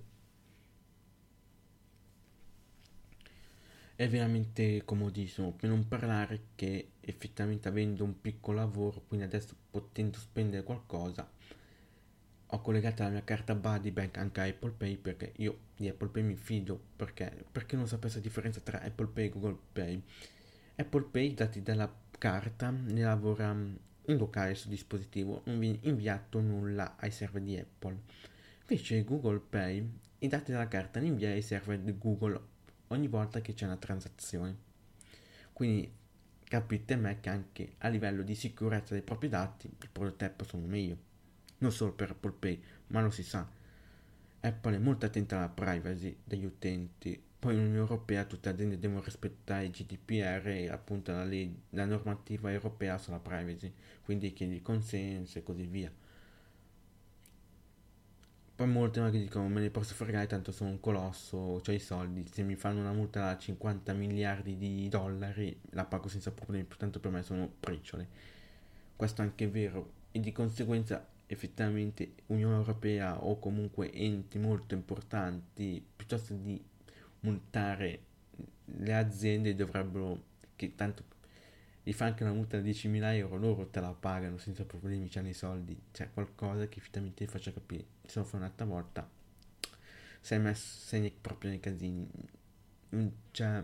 È 3.96 4.10
veramente 4.10 4.84
comodissimo, 4.84 5.54
per 5.54 5.70
non 5.70 5.88
parlare 5.88 6.48
che 6.56 6.90
effettivamente 7.00 7.70
avendo 7.70 8.04
un 8.04 8.20
piccolo 8.20 8.58
lavoro, 8.58 9.02
quindi 9.08 9.26
adesso 9.26 9.56
potendo 9.72 10.18
spendere 10.18 10.64
qualcosa, 10.64 11.26
ho 12.54 12.62
collegato 12.62 13.02
la 13.02 13.10
mia 13.10 13.24
carta 13.24 13.56
Buddy 13.56 13.90
Bank 13.90 14.18
anche 14.18 14.40
a 14.40 14.46
Apple 14.46 14.74
Pay 14.78 14.98
perché 14.98 15.34
io 15.38 15.58
di 15.76 15.88
Apple 15.88 16.10
Pay 16.10 16.22
mi 16.22 16.36
fido 16.36 16.80
perché, 16.96 17.46
perché 17.52 17.76
non 17.76 17.88
sapesse 17.88 18.18
la 18.18 18.22
differenza 18.22 18.60
tra 18.60 18.80
Apple 18.80 19.08
Pay 19.08 19.26
e 19.26 19.30
Google 19.30 19.58
Pay. 19.74 20.04
Apple 20.76 21.08
Pay 21.10 21.32
i 21.32 21.34
dati 21.34 21.64
della 21.64 21.92
carta 22.20 22.70
ne 22.70 23.02
lavora 23.02 23.50
in 23.52 24.18
locale 24.18 24.54
sul 24.54 24.70
dispositivo, 24.70 25.42
non 25.46 25.58
viene 25.58 25.80
inviato 25.82 26.40
nulla 26.42 26.96
ai 26.98 27.10
server 27.10 27.42
di 27.42 27.58
Apple. 27.58 28.02
Invece 28.62 29.04
Google 29.04 29.40
Pay 29.40 30.00
i 30.20 30.28
dati 30.28 30.52
della 30.52 30.68
carta 30.68 31.00
li 31.00 31.08
invia 31.08 31.30
ai 31.30 31.42
server 31.42 31.80
di 31.80 31.98
Google 31.98 32.40
ogni 32.90 33.08
volta 33.08 33.42
che 33.42 33.56
c'è 33.56 33.66
una 33.66 33.78
transazione. 33.78 34.56
Quindi 35.54 35.92
capite 36.44 36.96
me 36.98 37.20
che 37.20 37.30
anche 37.30 37.74
a 37.80 37.88
livello 37.88 38.22
di 38.22 38.36
sicurezza 38.36 38.94
dei 38.94 39.02
propri 39.02 39.28
dati 39.28 39.66
i 39.66 39.90
prodotti 39.92 40.24
Apple 40.26 40.48
sono 40.48 40.68
meglio 40.68 41.12
non 41.64 41.72
solo 41.72 41.94
per 41.94 42.12
Apple 42.12 42.34
Pay, 42.38 42.62
ma 42.88 43.02
lo 43.02 43.10
si 43.10 43.24
sa. 43.24 43.50
Apple 44.42 44.76
è 44.76 44.80
molto 44.80 45.06
attenta 45.06 45.38
alla 45.38 45.50
privacy 45.50 46.18
degli 46.24 46.44
utenti. 46.44 47.22
Poi 47.40 47.56
l'Unione 47.56 47.78
Europea 47.78 48.26
tutte 48.26 48.50
le 48.50 48.56
aziende 48.56 48.80
devono 48.80 49.02
rispettare 49.02 49.66
il 49.66 49.72
GDPR 49.72 50.48
e 50.48 50.70
appunto 50.70 51.12
la, 51.12 51.24
legge, 51.24 51.62
la 51.72 51.86
normativa 51.86 52.52
europea 52.52 52.98
sulla 52.98 53.20
privacy, 53.20 53.74
quindi 54.04 54.34
chiedi 54.34 54.62
consenso 54.62 55.40
e 55.40 55.44
così 55.44 55.66
via. 55.66 55.92
Poi 58.56 58.68
molti 58.68 59.00
magari 59.00 59.24
dicono 59.24 59.48
me 59.48 59.62
ne 59.62 59.70
posso 59.72 59.94
fregare 59.96 60.28
tanto 60.28 60.52
sono 60.52 60.70
un 60.70 60.80
colosso, 60.80 61.38
ho 61.38 61.72
i 61.72 61.80
soldi, 61.80 62.26
se 62.32 62.44
mi 62.44 62.56
fanno 62.56 62.82
una 62.82 62.94
multa 62.94 63.22
da 63.22 63.38
50 63.38 63.94
miliardi 63.94 64.58
di 64.58 64.88
dollari 64.90 65.60
la 65.72 65.86
pago 65.86 66.08
senza 66.08 66.32
problemi, 66.32 66.68
tanto 66.78 67.00
per 67.00 67.12
me 67.12 67.24
sono 67.24 67.52
briciole. 67.60 68.08
Questo 68.96 69.22
è 69.22 69.26
anche 69.26 69.48
vero 69.50 70.02
e 70.12 70.20
di 70.20 70.32
conseguenza 70.32 71.06
effettivamente 71.34 72.14
Unione 72.28 72.56
Europea 72.56 73.24
o 73.24 73.38
comunque 73.40 73.92
enti 73.92 74.38
molto 74.38 74.74
importanti, 74.74 75.86
piuttosto 75.96 76.34
di 76.34 76.64
multare 77.22 78.00
le 78.66 78.96
aziende 78.96 79.56
dovrebbero, 79.56 80.24
che 80.56 80.76
tanto 80.76 81.04
gli 81.84 81.92
fa 81.92 82.06
anche 82.06 82.24
una 82.24 82.34
multa 82.34 82.60
da 82.60 82.68
10.000 82.68 83.14
euro, 83.16 83.38
loro 83.38 83.68
te 83.68 83.82
la 83.82 83.94
pagano 83.94 84.38
senza 84.38 84.64
problemi, 84.64 85.10
c'hanno 85.10 85.28
i 85.30 85.34
soldi, 85.34 85.78
c'è 85.92 86.10
qualcosa 86.14 86.68
che 86.68 86.80
effettivamente 86.80 87.26
ti 87.26 87.32
faccia 87.32 87.52
capire, 87.52 87.86
se 88.06 88.20
lo 88.20 88.26
fai 88.26 88.40
un'altra 88.40 88.66
volta, 88.66 89.10
sei 90.22 90.40
messo, 90.40 90.80
sei 90.80 91.12
proprio 91.20 91.50
nei 91.50 91.60
casini, 91.60 92.08
c'è 93.32 93.62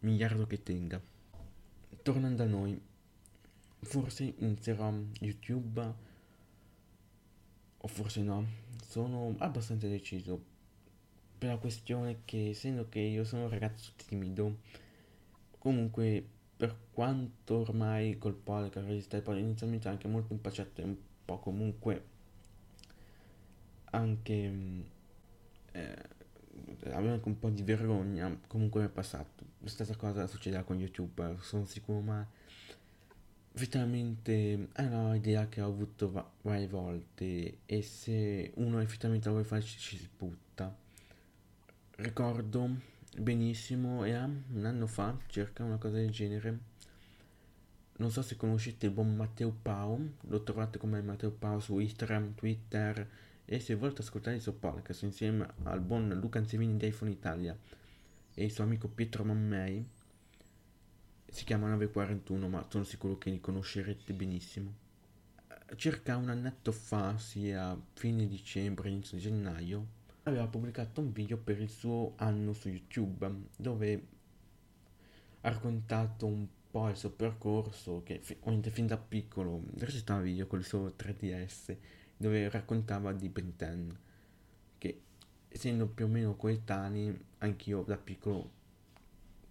miliardo 0.00 0.46
che 0.46 0.62
tenga. 0.62 1.00
Tornando 2.02 2.42
a 2.42 2.46
noi, 2.46 2.80
forse 3.80 4.34
inizierò 4.38 4.92
YouTube? 5.20 6.06
O 7.80 7.86
forse 7.86 8.22
no, 8.22 8.44
sono 8.84 9.34
abbastanza 9.38 9.86
deciso. 9.86 10.56
Per 11.38 11.48
la 11.48 11.56
questione 11.58 12.22
che 12.24 12.50
essendo 12.50 12.88
che 12.88 12.98
io 12.98 13.24
sono 13.24 13.44
un 13.44 13.50
ragazzo 13.50 13.92
timido, 13.96 14.58
comunque 15.58 16.26
per 16.56 16.76
quanto 16.92 17.58
ormai 17.58 18.18
col 18.18 18.34
podcast 18.34 18.84
resiste 18.86 19.20
poi 19.20 19.38
inizialmente 19.38 19.86
anche 19.86 20.08
molto 20.08 20.32
impacciato 20.32 20.80
e 20.80 20.84
un 20.84 20.96
po' 21.24 21.38
comunque 21.38 22.04
anche 23.90 24.52
eh, 25.70 25.96
avevo 26.90 27.12
anche 27.12 27.28
un 27.28 27.38
po' 27.38 27.50
di 27.50 27.62
vergogna 27.62 28.36
comunque 28.48 28.80
mi 28.80 28.86
è 28.88 28.90
passato. 28.90 29.44
Stessa 29.64 29.94
cosa 29.94 30.26
succederà 30.26 30.64
con 30.64 30.80
youtube 30.80 31.36
sono 31.40 31.64
sicuro 31.64 32.00
ma 32.00 32.26
effettivamente 33.58 34.68
è 34.72 34.82
un'idea 34.82 35.48
che 35.48 35.60
ho 35.60 35.66
avuto 35.66 36.10
va- 36.12 36.30
varie 36.42 36.68
volte 36.68 37.58
e 37.66 37.82
se 37.82 38.52
uno 38.54 38.80
effettivamente 38.80 39.26
la 39.26 39.32
vuole 39.32 39.46
fare 39.46 39.62
ci, 39.62 39.76
ci 39.78 39.96
si 39.96 40.08
butta. 40.16 40.72
Ricordo 41.96 42.70
benissimo, 43.16 44.04
era 44.04 44.24
un 44.24 44.64
anno 44.64 44.86
fa 44.86 45.18
circa 45.26 45.64
una 45.64 45.76
cosa 45.76 45.96
del 45.96 46.10
genere. 46.10 46.58
Non 47.96 48.12
so 48.12 48.22
se 48.22 48.36
conoscete 48.36 48.86
il 48.86 48.92
buon 48.92 49.16
Matteo 49.16 49.50
Pau, 49.50 50.08
lo 50.20 50.42
trovate 50.44 50.78
come 50.78 51.02
Matteo 51.02 51.32
Pau 51.32 51.58
su 51.58 51.80
Instagram, 51.80 52.36
Twitter 52.36 53.08
e 53.44 53.58
se 53.58 53.74
volete 53.74 54.02
ascoltare 54.02 54.36
il 54.36 54.42
suo 54.42 54.52
podcast 54.52 55.02
insieme 55.02 55.48
al 55.64 55.80
buon 55.80 56.16
Luca 56.20 56.38
Anzevini 56.38 56.76
di 56.76 56.86
iPhone 56.86 57.10
Italia 57.10 57.58
e 58.34 58.44
il 58.44 58.52
suo 58.52 58.62
amico 58.62 58.86
Pietro 58.86 59.24
Mammei 59.24 59.84
si 61.30 61.44
chiama 61.44 61.68
941 61.68 62.48
ma 62.48 62.66
sono 62.68 62.84
sicuro 62.84 63.18
che 63.18 63.30
li 63.30 63.40
conoscerete 63.40 64.12
benissimo. 64.12 64.86
Circa 65.76 66.16
un 66.16 66.30
annetto 66.30 66.72
fa, 66.72 67.18
sia 67.18 67.78
fine 67.92 68.26
dicembre, 68.26 68.88
inizio 68.88 69.18
gennaio, 69.18 69.86
aveva 70.22 70.46
pubblicato 70.46 71.00
un 71.00 71.12
video 71.12 71.36
per 71.36 71.60
il 71.60 71.68
suo 71.68 72.12
anno 72.16 72.52
su 72.52 72.68
YouTube 72.68 73.30
dove 73.56 74.06
ha 75.42 75.48
raccontato 75.50 76.26
un 76.26 76.46
po' 76.70 76.88
il 76.88 76.96
suo 76.96 77.10
percorso 77.10 78.02
che 78.02 78.20
ovviamente 78.40 78.70
fin 78.70 78.86
da 78.86 78.98
piccolo 78.98 79.62
registrava 79.78 80.22
video 80.22 80.46
con 80.46 80.58
il 80.58 80.64
suo 80.64 80.92
3DS 80.96 81.76
dove 82.16 82.48
raccontava 82.50 83.12
di 83.12 83.28
Ben 83.28 83.54
10 83.56 83.96
che 84.78 85.00
essendo 85.48 85.86
più 85.86 86.06
o 86.06 86.08
meno 86.08 86.36
coetanei 86.36 87.16
anch'io 87.38 87.82
da 87.82 87.96
piccolo 87.96 88.50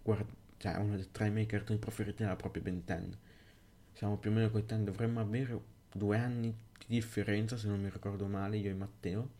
guardavo 0.02 0.37
cioè 0.58 0.76
uno 0.76 0.98
tra 1.10 1.26
i 1.26 1.30
miei 1.30 1.46
cartoni 1.46 1.78
preferiti 1.78 2.22
era 2.22 2.36
proprio 2.36 2.62
Ben 2.62 2.82
10. 2.84 3.18
Siamo 3.94 4.18
più 4.18 4.30
o 4.30 4.34
meno 4.34 4.50
coetanei, 4.50 4.84
dovremmo 4.84 5.20
avere 5.20 5.60
due 5.92 6.18
anni 6.18 6.54
di 6.86 6.94
differenza 6.94 7.56
se 7.56 7.68
non 7.68 7.80
mi 7.80 7.88
ricordo 7.90 8.26
male, 8.26 8.58
io 8.58 8.70
e 8.70 8.74
Matteo. 8.74 9.30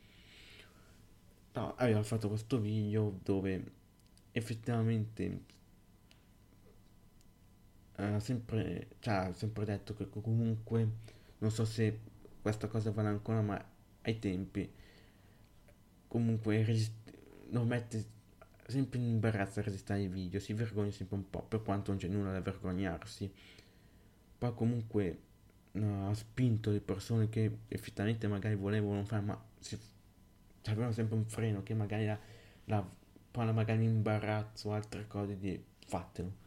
No, 1.52 1.74
aveva 1.76 2.02
fatto 2.02 2.28
questo 2.28 2.58
video 2.58 3.18
dove 3.22 3.72
effettivamente 4.32 5.56
ha 7.96 8.20
sempre, 8.20 8.88
cioè, 9.00 9.30
sempre 9.34 9.64
detto 9.64 9.94
che 9.94 10.08
comunque 10.08 10.88
non 11.38 11.50
so 11.50 11.64
se 11.64 11.98
questa 12.40 12.68
cosa 12.68 12.90
vale 12.92 13.08
ancora, 13.08 13.42
ma 13.42 13.64
ai 14.02 14.18
tempi 14.18 14.70
comunque 16.06 16.64
non 17.50 17.66
mette 17.66 18.04
sempre 18.68 18.98
in 18.98 19.06
imbarazzo 19.06 19.60
a 19.60 19.62
registrare 19.62 20.02
i 20.02 20.08
video, 20.08 20.38
si 20.38 20.52
vergogna 20.52 20.90
sempre 20.90 21.16
un 21.16 21.28
po', 21.30 21.42
per 21.42 21.62
quanto 21.62 21.90
non 21.90 21.98
c'è 21.98 22.06
nulla 22.06 22.32
da 22.32 22.40
vergognarsi. 22.40 23.32
Poi 24.38 24.54
comunque 24.54 25.18
no, 25.72 26.10
ha 26.10 26.14
spinto 26.14 26.70
le 26.70 26.80
persone 26.80 27.28
che 27.30 27.60
effettivamente 27.68 28.28
magari 28.28 28.56
volevano 28.56 29.04
fare, 29.04 29.22
ma 29.22 29.42
si, 29.58 29.78
avevano 30.66 30.92
sempre 30.92 31.16
un 31.16 31.24
freno 31.24 31.62
che 31.62 31.72
magari 31.74 32.04
la, 32.04 32.18
la 32.66 32.96
poi 33.30 33.52
magari 33.52 33.84
in 33.84 33.90
imbarazzo, 33.90 34.72
altre 34.72 35.06
cose 35.06 35.38
di 35.38 35.60
fatelo. 35.86 36.46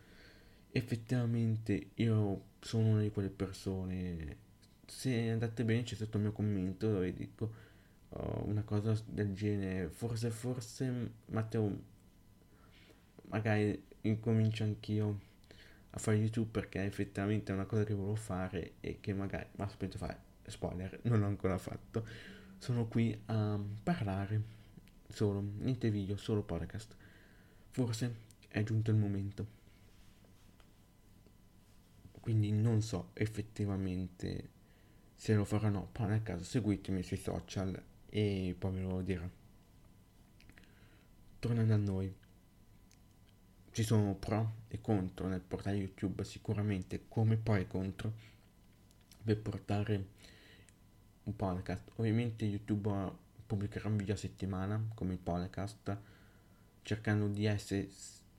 Effettivamente 0.72 1.90
io 1.96 2.44
sono 2.60 2.90
una 2.90 3.02
di 3.02 3.10
quelle 3.10 3.30
persone. 3.30 4.38
Se 4.86 5.30
andate 5.32 5.66
bene 5.66 5.84
c'è 5.84 5.96
sotto 5.96 6.18
il 6.18 6.24
mio 6.24 6.32
commento 6.34 6.92
dove 6.92 7.14
dico 7.14 7.52
oh, 8.10 8.44
una 8.46 8.62
cosa 8.62 8.96
del 9.08 9.34
genere. 9.34 9.90
Forse, 9.90 10.30
forse 10.30 11.12
Matteo 11.26 11.90
magari 13.32 13.82
incomincio 14.02 14.64
anch'io 14.64 15.20
a 15.92 16.00
fare 16.00 16.18
YouTube 16.18 16.50
perché 16.52 16.84
effettivamente 16.84 17.52
è 17.52 17.56
una 17.56 17.66
cosa 17.66 17.84
che 17.84 17.94
volevo 17.94 18.16
fare 18.16 18.74
e 18.80 19.00
che 19.00 19.14
magari, 19.14 19.48
ma 19.56 19.66
aspetto 19.66 19.98
fare, 19.98 20.20
spoiler, 20.46 21.00
non 21.04 21.20
l'ho 21.20 21.26
ancora 21.26 21.58
fatto. 21.58 22.06
Sono 22.58 22.88
qui 22.88 23.20
a 23.26 23.60
parlare 23.84 24.42
solo, 25.08 25.44
niente 25.60 25.90
video, 25.90 26.16
solo 26.16 26.44
podcast. 26.44 26.96
Forse 27.72 28.16
è 28.48 28.64
giunto 28.64 28.92
il 28.92 28.98
momento. 28.98 29.60
Quindi 32.20 32.52
non 32.52 32.82
so 32.82 33.10
effettivamente 33.14 34.50
se 35.16 35.34
lo 35.34 35.44
farò 35.44 35.68
o 35.68 35.72
no, 35.72 35.90
però 35.92 36.08
nel 36.08 36.22
caso 36.22 36.44
seguitemi 36.44 37.02
sui 37.02 37.18
social 37.18 37.82
e 38.10 38.56
poi 38.58 38.72
ve 38.72 38.82
lo 38.82 39.02
dirò. 39.02 39.28
Tornando 41.40 41.74
a 41.74 41.78
noi 41.78 42.14
ci 43.72 43.84
sono 43.84 44.16
pro 44.16 44.60
e 44.68 44.82
contro 44.82 45.28
nel 45.28 45.42
portale 45.42 45.78
YouTube 45.78 46.24
sicuramente 46.24 47.04
come 47.08 47.38
poi 47.38 47.68
contro 47.68 48.14
per 49.24 49.40
portare 49.40 50.06
un 51.24 51.36
podcast. 51.36 51.92
Ovviamente 51.96 52.46
YouTube 52.46 52.90
pubblicherà 53.46 53.88
un 53.88 53.98
video 53.98 54.14
a 54.14 54.18
settimana 54.18 54.84
come 54.94 55.14
il 55.14 55.20
podcast, 55.20 55.98
cercando 56.82 57.28
di 57.28 57.46
essere 57.46 57.90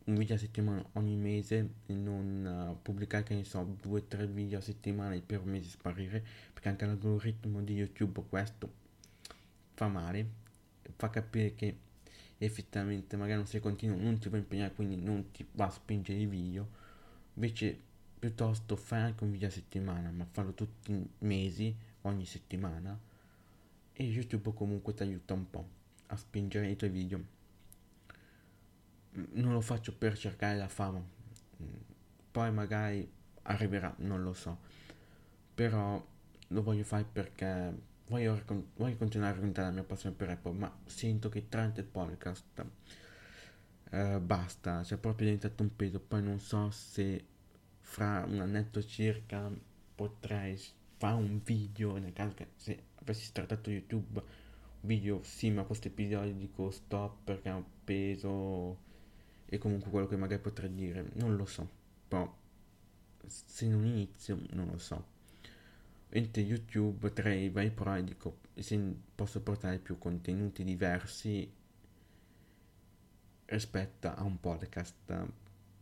un 0.05 0.17
video 0.17 0.35
a 0.35 0.39
settimana 0.39 0.85
ogni 0.95 1.17
mese 1.17 1.75
e 1.87 1.95
non 1.95 2.75
uh, 2.75 2.83
pubblicare 2.83 3.23
che 3.23 3.35
ne 3.35 3.45
so 3.45 3.77
due 3.81 4.01
o 4.01 4.05
tre 4.05 4.27
video 4.27 4.59
a 4.59 4.61
settimana 4.61 5.15
e 5.15 5.21
per 5.21 5.41
un 5.41 5.51
mese 5.51 5.71
sparire 5.71 6.25
perché 6.53 6.69
anche 6.69 6.87
l'algoritmo 6.87 7.63
di 7.63 7.75
youtube 7.75 8.25
questo 8.29 8.73
fa 9.75 9.87
male 9.87 10.27
fa 10.97 11.09
capire 11.09 11.55
che 11.55 11.77
effettivamente 12.45 13.17
magari 13.17 13.37
non 13.37 13.47
sei 13.47 13.61
continuo 13.61 13.97
non 13.97 14.19
ti 14.19 14.29
può 14.29 14.39
impegnare 14.39 14.73
quindi 14.73 14.97
non 14.97 15.31
ti 15.31 15.47
va 15.53 15.67
a 15.67 15.71
spingere 15.71 16.19
i 16.19 16.27
video. 16.27 16.81
Invece 17.35 17.79
piuttosto 18.19 18.77
fai 18.77 19.01
anche 19.01 19.25
un 19.25 19.33
video 19.33 19.49
a 19.49 19.51
settimana 19.51 20.11
ma 20.11 20.25
farlo 20.25 20.53
tutti 20.53 20.93
i 20.93 21.09
mesi 21.19 21.75
ogni 22.03 22.25
settimana 22.25 22.99
e 23.93 24.05
youtube 24.05 24.53
comunque 24.55 24.95
ti 24.95 25.03
aiuta 25.03 25.35
un 25.35 25.49
po' 25.51 25.69
a 26.07 26.17
spingere 26.17 26.69
i 26.69 26.77
tuoi 26.77 26.91
video. 26.91 27.25
Non 29.13 29.53
lo 29.53 29.61
faccio 29.61 29.95
per 29.95 30.17
cercare 30.17 30.57
la 30.57 30.69
fama, 30.69 31.03
poi 32.31 32.51
magari 32.51 33.07
arriverà, 33.43 33.95
non 33.99 34.23
lo 34.23 34.33
so, 34.33 34.59
però 35.55 36.03
lo 36.49 36.63
voglio 36.63 36.85
fare 36.85 37.05
perché 37.05 37.91
voglio, 38.07 38.43
voglio 38.77 38.97
continuare 38.97 39.33
a 39.33 39.37
raccontare 39.37 39.69
la 39.69 39.75
mia 39.75 39.85
passione 39.85 40.15
per 40.15 40.31
Apple, 40.31 40.53
ma 40.53 40.79
sento 40.87 41.29
che 41.29 41.49
tramite 41.49 41.81
il 41.81 41.87
podcast 41.87 42.65
eh, 43.91 44.21
basta, 44.21 44.83
cioè 44.85 44.99
proprio 44.99 45.27
diventato 45.27 45.63
un 45.63 45.77
peso, 45.77 46.01
poi 46.01 46.23
non 46.23 46.41
so 46.41 46.71
se 46.71 47.25
fra 47.81 48.25
un 48.27 48.41
annetto 48.41 48.83
circa 48.83 49.51
potrei 49.95 50.59
fare 50.97 51.17
un 51.17 51.41
video 51.45 51.99
nel 51.99 52.13
caso 52.13 52.35
che 52.35 52.49
se 52.57 52.85
avessi 52.95 53.33
trattato 53.33 53.71
YouTube 53.71 54.23
video 54.81 55.23
sì 55.23 55.51
ma 55.51 55.65
questo 55.65 55.89
episodio 55.89 56.33
dico 56.33 56.71
stop 56.71 57.19
perché 57.25 57.51
un 57.51 57.65
peso 57.85 58.79
e 59.47 59.59
comunque 59.59 59.91
quello 59.91 60.07
che 60.07 60.17
magari 60.17 60.41
potrei 60.41 60.73
dire, 60.73 61.11
non 61.17 61.37
lo 61.37 61.45
so, 61.45 61.69
però 62.09 62.35
se 63.27 63.69
non 63.69 63.85
inizio 63.85 64.39
non 64.53 64.69
lo 64.71 64.79
so. 64.79 65.12
Mentre 66.13 66.43
YouTube 66.43 67.13
tra 67.13 67.33
i 67.33 67.49
vari 67.49 67.71
pro 67.71 68.01
dico, 68.03 68.39
se 68.55 68.79
posso 69.15 69.41
portare 69.41 69.79
più 69.79 69.99
contenuti 69.99 70.63
diversi 70.63 71.51
rispetto 73.47 74.09
a 74.09 74.23
un 74.23 74.39
podcast, 74.39 75.27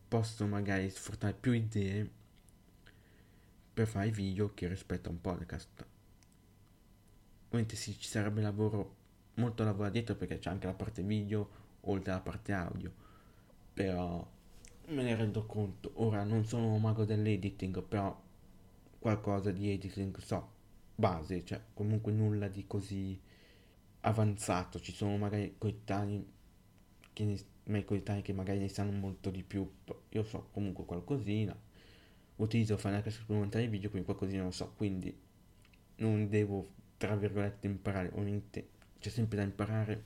posso 0.09 0.47
magari 0.47 0.89
sfruttare 0.91 1.35
più 1.35 1.53
idee 1.53 2.09
per 3.75 3.87
fare 3.87 4.11
video 4.11 4.55
che 4.55 4.69
rispetto 4.69 5.09
a 5.09 5.13
un 5.13 5.21
podcast. 5.21 5.87
Ovviamente 7.47 7.76
sì, 7.76 7.99
ci 7.99 8.09
sarebbe 8.09 8.41
lavoro, 8.41 8.95
molto 9.35 9.65
lavoro 9.65 9.91
dietro 9.91 10.15
perché 10.15 10.39
c'è 10.39 10.50
anche 10.50 10.67
la 10.67 10.75
parte 10.75 11.02
video 11.02 11.59
oltre 11.83 12.13
alla 12.13 12.21
parte 12.21 12.52
audio 12.52 13.09
però 13.81 14.26
me 14.89 15.02
ne 15.02 15.15
rendo 15.15 15.47
conto. 15.47 15.93
Ora 15.95 16.23
non 16.23 16.45
sono 16.45 16.75
un 16.75 16.81
mago 16.83 17.04
dell'editing, 17.04 17.83
però 17.83 18.15
qualcosa 19.00 19.50
di 19.50 19.71
editing 19.71 20.17
so, 20.19 20.52
base, 20.95 21.45
cioè 21.45 21.60
comunque 21.75 22.13
nulla 22.13 22.47
di 22.47 22.67
così 22.67 23.19
avanzato. 24.02 24.78
Ci 24.78 24.93
sono 24.93 25.17
magari 25.17 25.56
coetanei 25.58 26.25
che 27.13 27.25
ne, 27.25 27.36
miei 27.65 27.84
coetanei 27.84 28.23
che 28.23 28.32
magari 28.32 28.58
ne 28.60 28.69
sanno 28.69 28.93
molto 28.93 29.30
di 29.30 29.43
più. 29.43 29.69
Io 30.10 30.23
so 30.23 30.49
comunque 30.52 30.84
qualcosina. 30.84 31.58
Utilizzo 32.36 32.76
Final 32.76 33.02
Cut 33.02 33.25
per 33.26 33.36
montare 33.36 33.69
video, 33.69 33.91
quindi 33.91 34.06
qualcosina 34.06 34.45
lo 34.45 34.50
so, 34.50 34.73
quindi 34.76 35.15
non 35.97 36.28
devo, 36.28 36.71
tra 36.97 37.17
virgolette, 37.17 37.67
imparare. 37.67 38.08
Ovviamente 38.13 38.69
c'è 38.99 39.08
sempre 39.08 39.39
da 39.39 39.43
imparare 39.43 40.04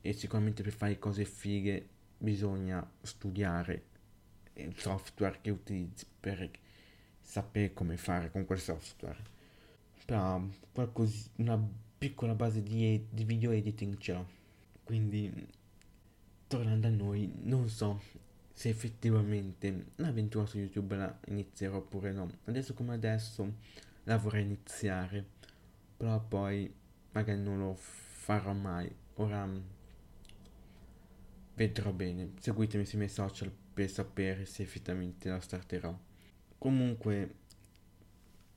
e 0.00 0.12
sicuramente 0.12 0.62
per 0.62 0.72
fare 0.72 0.98
cose 0.98 1.24
fighe 1.24 1.88
bisogna 2.18 2.88
studiare 3.02 3.86
il 4.54 4.76
software 4.76 5.38
che 5.40 5.50
utilizzi 5.50 6.06
per 6.18 6.50
sapere 7.28 7.74
come 7.74 7.96
fare 7.96 8.30
con 8.30 8.46
quel 8.46 8.58
software. 8.58 9.18
Però 10.06 10.42
qualcosa, 10.72 11.28
una 11.36 11.62
piccola 11.98 12.34
base 12.34 12.62
di, 12.62 13.06
di 13.10 13.24
video 13.24 13.50
editing 13.50 13.98
ce 13.98 14.12
l'ho. 14.14 14.26
Quindi, 14.82 15.46
tornando 16.46 16.86
a 16.86 16.90
noi, 16.90 17.30
non 17.42 17.68
so 17.68 18.00
se 18.52 18.70
effettivamente 18.70 19.90
l'avventura 19.96 20.46
su 20.46 20.58
YouTube 20.58 20.96
la 20.96 21.18
inizierò 21.26 21.76
oppure 21.76 22.12
no. 22.12 22.30
Adesso 22.44 22.72
come 22.72 22.94
adesso 22.94 23.54
la 24.04 24.16
vorrei 24.16 24.44
iniziare, 24.44 25.24
però 25.96 26.18
poi 26.20 26.72
magari 27.12 27.40
non 27.40 27.58
lo 27.58 27.74
farò 27.74 28.54
mai. 28.54 28.90
Ora 29.16 29.46
Vedrò 31.58 31.90
bene, 31.90 32.34
seguitemi 32.38 32.84
sui 32.84 32.98
miei 32.98 33.10
social 33.10 33.50
per 33.50 33.90
sapere 33.90 34.44
se 34.44 34.62
effettivamente 34.62 35.28
la 35.28 35.40
starterò. 35.40 35.92
Comunque, 36.58 37.34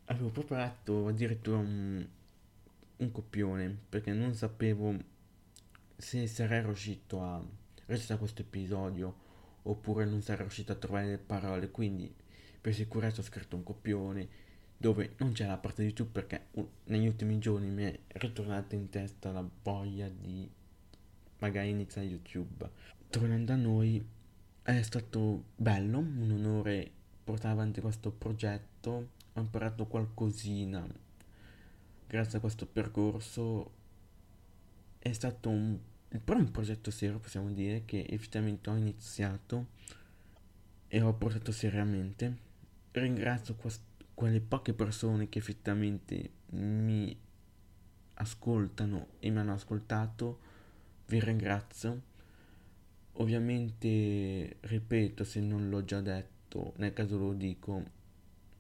avevo 0.06 0.30
preparato 0.30 1.08
addirittura 1.08 1.58
un, 1.58 2.06
un 2.98 3.12
copione 3.12 3.78
perché 3.90 4.12
non 4.12 4.34
sapevo 4.34 4.96
se 5.96 6.26
sarei 6.28 6.64
riuscito 6.64 7.22
a 7.22 7.44
registrare 7.86 8.20
questo 8.20 8.42
episodio 8.42 9.30
oppure 9.64 10.06
non 10.06 10.22
sarei 10.22 10.42
riuscito 10.42 10.72
a 10.72 10.76
trovare 10.76 11.08
le 11.08 11.18
parole. 11.18 11.70
Quindi, 11.70 12.14
per 12.60 12.74
sicurezza, 12.74 13.22
ho 13.22 13.24
scritto 13.24 13.56
un 13.56 13.64
copione 13.64 14.28
dove 14.78 15.14
non 15.18 15.34
c'è 15.34 15.46
la 15.46 15.58
parte 15.58 15.84
di 15.84 15.90
YouTube 15.90 16.10
perché 16.10 16.48
negli 16.86 17.06
ultimi 17.06 17.38
giorni 17.38 17.70
mi 17.70 17.84
è 17.84 18.00
ritornata 18.08 18.76
in 18.76 18.90
testa 18.90 19.32
la 19.32 19.48
voglia 19.62 20.10
di 20.10 20.50
magari 21.38 21.70
inizia 21.70 22.02
YouTube. 22.02 22.70
Tornando 23.10 23.52
a 23.52 23.56
noi, 23.56 24.04
è 24.64 24.82
stato 24.82 25.44
bello, 25.56 26.00
un 26.00 26.32
onore 26.32 26.92
portare 27.24 27.54
avanti 27.54 27.82
questo 27.82 28.12
progetto, 28.12 29.10
ho 29.34 29.40
imparato 29.40 29.86
qualcosina 29.86 30.86
grazie 32.08 32.38
a 32.38 32.42
questo 32.42 32.66
percorso. 32.66 33.72
È 35.00 35.12
stato 35.14 35.50
un, 35.50 35.80
però 36.24 36.40
un 36.40 36.52
progetto 36.52 36.92
serio, 36.92 37.20
possiamo 37.20 37.50
dire, 37.52 37.84
che 37.86 38.06
effettivamente 38.10 38.70
ho 38.70 38.76
iniziato 38.76 39.68
e 40.88 41.02
ho 41.02 41.14
portato 41.14 41.52
seriamente. 41.52 42.38
Ringrazio 42.92 43.56
quest- 43.56 43.82
quelle 44.14 44.42
poche 44.42 44.74
persone 44.74 45.30
che 45.30 45.40
effettivamente 45.40 46.30
mi 46.50 47.18
ascoltano 48.16 49.08
e 49.20 49.30
mi 49.30 49.38
hanno 49.40 49.54
ascoltato 49.54 50.50
vi 51.12 51.20
ringrazio. 51.20 52.02
Ovviamente, 53.14 54.58
ripeto, 54.62 55.24
se 55.26 55.42
non 55.42 55.70
l'ho 55.70 55.84
già 55.84 56.00
detto, 56.00 56.31
nel 56.78 56.94
caso 56.94 57.18
lo 57.18 57.34
dico, 57.34 57.84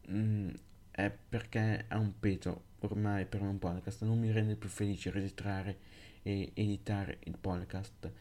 mh, 0.07 0.17
mm, 0.17 0.49
è 0.91 1.11
perché 1.29 1.87
è 1.87 1.95
un 1.95 2.19
peso 2.19 2.63
ormai 2.79 3.25
per 3.25 3.41
un 3.41 3.59
podcast. 3.59 4.03
Non 4.03 4.19
mi 4.19 4.31
rende 4.31 4.55
più 4.55 4.69
felice 4.69 5.11
registrare 5.11 5.77
e 6.23 6.51
editare 6.53 7.19
il 7.25 7.37
podcast. 7.39 8.11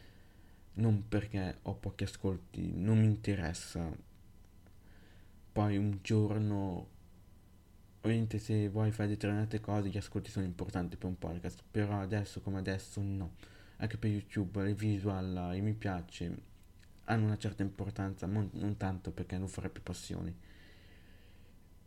Non 0.73 1.07
perché 1.07 1.57
ho 1.63 1.75
pochi 1.75 2.03
ascolti, 2.03 2.71
non 2.73 2.99
mi 2.99 3.05
interessa. 3.05 3.89
Poi 5.51 5.77
un 5.77 5.99
giorno 6.01 6.87
ovviamente 8.01 8.39
se 8.39 8.67
vuoi 8.69 8.91
fare 8.91 9.09
determinate 9.09 9.59
cose 9.59 9.89
gli 9.89 9.97
ascolti 9.97 10.31
sono 10.31 10.45
importanti 10.45 10.97
per 10.97 11.07
un 11.07 11.19
podcast 11.19 11.63
però 11.69 11.99
adesso 11.99 12.41
come 12.41 12.57
adesso 12.57 12.99
no 12.99 13.33
anche 13.77 13.97
per 13.97 14.09
YouTube 14.09 14.63
le 14.63 14.73
visual, 14.73 15.51
i 15.55 15.61
mi 15.61 15.73
piace 15.73 16.49
hanno 17.05 17.25
una 17.25 17.37
certa 17.37 17.63
importanza, 17.63 18.25
non, 18.25 18.49
non 18.53 18.77
tanto 18.77 19.11
perché 19.11 19.37
non 19.37 19.47
farebbe 19.47 19.79
passioni. 19.79 20.33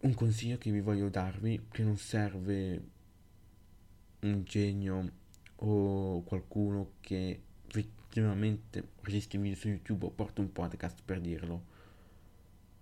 Un 0.00 0.14
consiglio 0.14 0.58
che 0.58 0.70
vi 0.70 0.80
voglio 0.80 1.08
darvi, 1.08 1.66
che 1.70 1.82
non 1.82 1.96
serve 1.96 2.82
un 4.20 4.42
genio 4.44 5.10
o 5.56 6.22
qualcuno 6.22 6.92
che 7.00 7.42
effettivamente 7.66 8.90
registra 9.02 9.38
video 9.38 9.56
su 9.56 9.68
YouTube 9.68 10.06
o 10.06 10.10
porta 10.10 10.40
un 10.40 10.52
podcast 10.52 11.00
per 11.04 11.20
dirlo. 11.20 11.72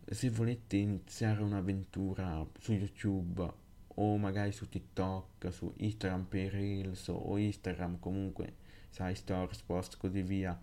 Se 0.04 0.30
volete 0.30 0.76
iniziare 0.76 1.42
un'avventura 1.42 2.44
su 2.58 2.72
YouTube 2.72 3.50
o 3.94 4.16
magari 4.16 4.52
su 4.52 4.68
TikTok, 4.68 5.52
su 5.52 5.72
Instagram 5.76 6.24
per 6.24 6.52
Reels 6.52 7.08
o 7.08 7.36
Instagram 7.36 7.98
comunque 8.00 8.60
sai, 8.92 9.14
stories, 9.14 9.62
post, 9.62 9.96
così 9.96 10.22
via. 10.22 10.58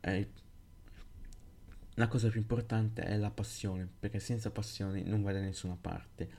E 0.00 0.28
la 1.94 2.08
cosa 2.08 2.28
più 2.28 2.40
importante 2.40 3.02
è 3.02 3.16
la 3.16 3.30
passione, 3.30 3.88
perché 3.98 4.20
senza 4.20 4.50
passione 4.50 5.02
non 5.02 5.22
vai 5.22 5.34
da 5.34 5.40
nessuna 5.40 5.76
parte. 5.78 6.30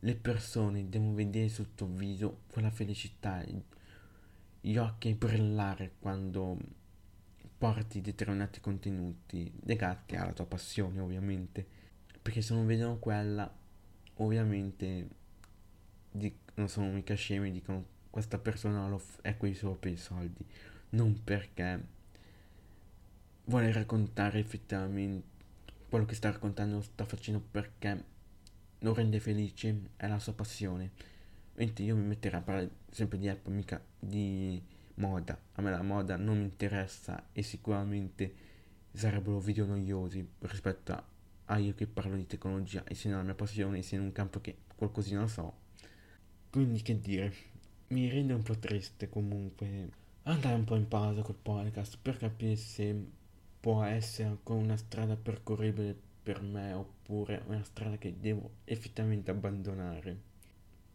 Le 0.00 0.14
persone 0.14 0.88
devono 0.88 1.14
vedere 1.14 1.48
sul 1.48 1.74
tuo 1.74 1.88
viso 1.88 2.42
quella 2.50 2.70
felicità, 2.70 3.44
gli 4.62 4.76
occhi 4.76 5.14
brillare 5.14 5.94
quando 5.98 6.58
porti 7.58 8.00
determinati 8.00 8.60
contenuti 8.60 9.52
legati 9.64 10.16
alla 10.16 10.32
tua 10.32 10.46
passione, 10.46 11.00
ovviamente. 11.00 11.66
Perché 12.22 12.40
se 12.40 12.54
non 12.54 12.66
vedono 12.66 12.98
quella, 12.98 13.52
ovviamente 14.16 15.08
di, 16.10 16.34
non 16.54 16.68
sono 16.68 16.90
mica 16.90 17.14
scemi, 17.14 17.50
dicono 17.50 17.84
questa 18.10 18.38
persona 18.38 18.94
è 19.22 19.36
qui 19.36 19.54
solo 19.54 19.76
per 19.76 19.92
i 19.92 19.96
soldi, 19.96 20.44
non 20.90 21.22
perché 21.22 21.98
vuole 23.50 23.72
raccontare 23.72 24.38
effettivamente 24.38 25.26
quello 25.88 26.04
che 26.06 26.14
sta 26.14 26.30
raccontando 26.30 26.80
sta 26.82 27.04
facendo 27.04 27.42
perché 27.50 28.04
lo 28.78 28.94
rende 28.94 29.18
felice, 29.18 29.90
è 29.96 30.06
la 30.06 30.20
sua 30.20 30.32
passione. 30.32 30.92
Mentre 31.54 31.84
io 31.84 31.96
mi 31.96 32.06
metterei 32.06 32.38
a 32.38 32.42
parlare 32.42 32.70
sempre 32.90 33.18
di 33.18 33.28
Apple, 33.28 33.52
mica 33.52 33.82
di 33.98 34.62
moda. 34.94 35.36
A 35.54 35.62
me 35.62 35.70
la 35.70 35.82
moda 35.82 36.16
non 36.16 36.38
mi 36.38 36.44
interessa 36.44 37.26
e 37.32 37.42
sicuramente 37.42 38.34
sarebbero 38.92 39.40
video 39.40 39.66
noiosi 39.66 40.26
rispetto 40.38 40.92
a, 40.92 41.04
a 41.46 41.58
io 41.58 41.74
che 41.74 41.88
parlo 41.88 42.14
di 42.14 42.26
tecnologia, 42.26 42.84
essendo 42.86 43.16
la 43.16 43.24
mia 43.24 43.34
passione, 43.34 43.78
essendo 43.78 44.04
un 44.04 44.12
campo 44.12 44.40
che 44.40 44.58
qualcosina 44.76 45.26
so. 45.26 45.52
Quindi 46.50 46.82
che 46.82 47.00
dire, 47.00 47.32
mi 47.88 48.08
rende 48.08 48.32
un 48.32 48.42
po' 48.42 48.56
triste 48.56 49.08
comunque 49.08 49.90
andare 50.22 50.54
un 50.54 50.64
po' 50.64 50.76
in 50.76 50.86
pausa 50.86 51.22
col 51.22 51.34
podcast 51.34 51.98
per 52.00 52.16
capire 52.16 52.54
se 52.54 53.18
può 53.60 53.84
essere 53.84 54.28
ancora 54.28 54.60
una 54.60 54.76
strada 54.76 55.16
percorribile 55.16 55.94
per 56.22 56.40
me 56.40 56.72
oppure 56.72 57.42
una 57.46 57.62
strada 57.62 57.98
che 57.98 58.18
devo 58.18 58.50
effettivamente 58.64 59.30
abbandonare. 59.30 60.28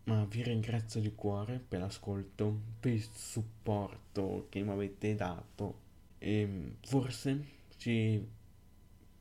Ma 0.05 0.25
vi 0.25 0.43
ringrazio 0.43 0.99
di 0.99 1.13
cuore 1.15 1.59
per 1.59 1.79
l'ascolto, 1.79 2.59
per 2.79 2.91
il 2.91 3.07
supporto 3.11 4.47
che 4.49 4.61
mi 4.61 4.69
avete 4.69 5.15
dato 5.15 5.83
e 6.19 6.75
forse 6.81 7.43
ci 7.77 8.23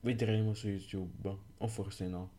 vedremo 0.01 0.55
su 0.55 0.69
YouTube 0.69 1.37
o 1.59 1.67
forse 1.67 2.07
no. 2.07 2.31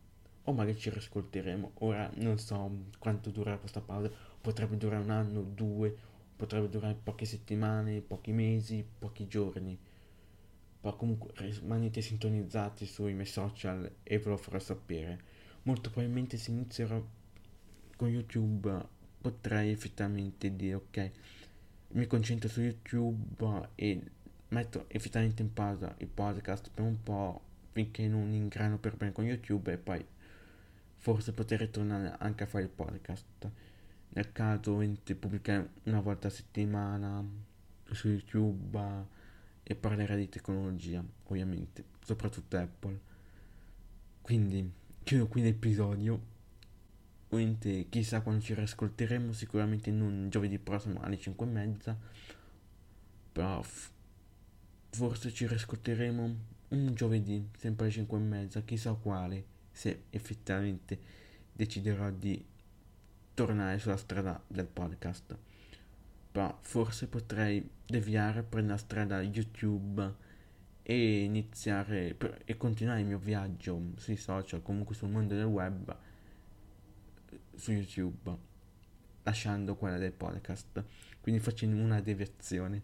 O 0.44 0.52
magari 0.52 0.78
ci 0.78 0.90
riscolteremo. 0.90 1.72
Ora 1.80 2.08
non 2.16 2.38
so 2.38 2.70
quanto 2.98 3.30
durerà 3.30 3.58
questa 3.58 3.80
pausa, 3.80 4.10
potrebbe 4.40 4.76
durare 4.76 5.02
un 5.02 5.10
anno, 5.10 5.42
due, 5.42 5.94
potrebbe 6.36 6.68
durare 6.68 6.96
poche 7.00 7.24
settimane, 7.24 8.00
pochi 8.00 8.30
mesi, 8.30 8.86
pochi 8.98 9.26
giorni. 9.26 9.76
Ma 10.86 10.92
comunque 10.92 11.32
rimanete 11.34 12.00
sintonizzati 12.00 12.86
sui 12.86 13.12
miei 13.12 13.26
social 13.26 13.90
e 14.04 14.18
ve 14.20 14.28
lo 14.28 14.36
farò 14.36 14.60
sapere. 14.60 15.18
Molto 15.62 15.90
probabilmente 15.90 16.36
se 16.36 16.52
inizierò 16.52 17.04
con 17.96 18.08
YouTube 18.08 18.86
potrei 19.20 19.72
effettivamente 19.72 20.54
dire 20.54 20.74
ok, 20.74 21.10
mi 21.88 22.06
concentro 22.06 22.48
su 22.48 22.60
YouTube 22.60 23.70
e 23.74 24.00
metto 24.50 24.84
effettivamente 24.86 25.42
in 25.42 25.52
pausa 25.52 25.92
il 25.98 26.06
podcast 26.06 26.70
per 26.72 26.84
un 26.84 27.02
po' 27.02 27.40
finché 27.72 28.06
non 28.06 28.32
ingrano 28.32 28.78
per 28.78 28.94
bene 28.94 29.10
con 29.10 29.24
YouTube 29.24 29.72
e 29.72 29.78
poi 29.78 30.06
forse 30.98 31.32
potrei 31.32 31.68
tornare 31.68 32.14
anche 32.16 32.44
a 32.44 32.46
fare 32.46 32.62
il 32.62 32.70
podcast. 32.70 33.50
Nel 34.10 34.30
caso 34.30 34.80
pubblicare 35.18 35.68
una 35.82 36.00
volta 36.00 36.28
a 36.28 36.30
settimana 36.30 37.28
su 37.90 38.06
YouTube 38.06 39.14
e 39.68 39.74
parlerei 39.74 40.18
di 40.18 40.28
tecnologia, 40.28 41.04
ovviamente, 41.24 41.84
soprattutto 42.04 42.56
Apple. 42.56 43.00
Quindi 44.22 44.70
chiudo 45.02 45.26
qui 45.26 45.42
l'episodio 45.42 46.34
Ovviamente 47.30 47.88
chissà 47.88 48.20
quando 48.20 48.40
ci 48.40 48.54
riascolteremo, 48.54 49.32
sicuramente 49.32 49.90
non 49.90 50.28
giovedì 50.30 50.58
prossimo 50.58 51.00
alle 51.00 51.18
5 51.18 51.44
e 51.44 51.48
mezza, 51.48 51.98
però 53.32 53.60
f- 53.62 53.90
forse 54.90 55.32
ci 55.32 55.46
riascolteremo 55.46 56.36
un 56.68 56.94
giovedì, 56.94 57.48
sempre 57.58 57.86
alle 57.86 57.94
5 57.94 58.16
e 58.16 58.20
mezza, 58.20 58.62
chissà 58.62 58.92
quale, 58.94 59.44
se 59.72 60.04
effettivamente 60.10 60.98
deciderò 61.52 62.10
di 62.10 62.42
tornare 63.34 63.78
sulla 63.80 63.96
strada 63.96 64.40
del 64.46 64.66
podcast. 64.66 65.36
Però 66.36 66.54
forse 66.60 67.06
potrei 67.06 67.66
deviare, 67.86 68.42
prendere 68.42 68.74
la 68.74 68.78
strada 68.78 69.22
YouTube 69.22 70.14
e 70.82 71.22
iniziare 71.22 72.12
per, 72.12 72.42
e 72.44 72.58
continuare 72.58 73.00
il 73.00 73.06
mio 73.06 73.16
viaggio 73.16 73.80
sui 73.96 74.18
social, 74.18 74.60
comunque 74.60 74.94
sul 74.94 75.08
mondo 75.08 75.34
del 75.34 75.46
web 75.46 75.96
su 77.54 77.72
YouTube, 77.72 78.36
lasciando 79.22 79.76
quella 79.76 79.96
del 79.96 80.12
podcast, 80.12 80.84
quindi 81.22 81.40
facendo 81.40 81.82
una 81.82 82.02
deviazione. 82.02 82.82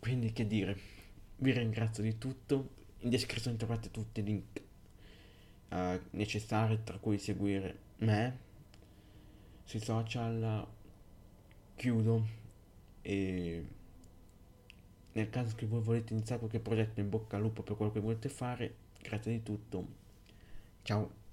Quindi 0.00 0.32
che 0.32 0.48
dire, 0.48 0.76
vi 1.36 1.52
ringrazio 1.52 2.02
di 2.02 2.18
tutto, 2.18 2.70
in 2.98 3.10
descrizione 3.10 3.56
trovate 3.56 3.92
tutti 3.92 4.18
i 4.18 4.24
link 4.24 4.60
uh, 5.68 6.00
necessari, 6.16 6.82
tra 6.82 6.98
cui 6.98 7.16
seguire 7.16 7.78
me 7.98 8.38
sui 9.62 9.78
social, 9.78 10.73
chiudo 11.76 12.26
e 13.02 13.66
nel 15.12 15.30
caso 15.30 15.54
che 15.54 15.66
voi 15.66 15.80
volete 15.80 16.12
iniziare 16.12 16.40
qualche 16.40 16.60
progetto 16.60 17.00
in 17.00 17.08
bocca 17.08 17.36
al 17.36 17.42
lupo 17.42 17.62
per 17.62 17.76
quello 17.76 17.92
che 17.92 18.00
volete 18.00 18.28
fare, 18.28 18.74
grazie 19.00 19.32
di 19.32 19.42
tutto. 19.42 19.86
Ciao. 20.82 21.23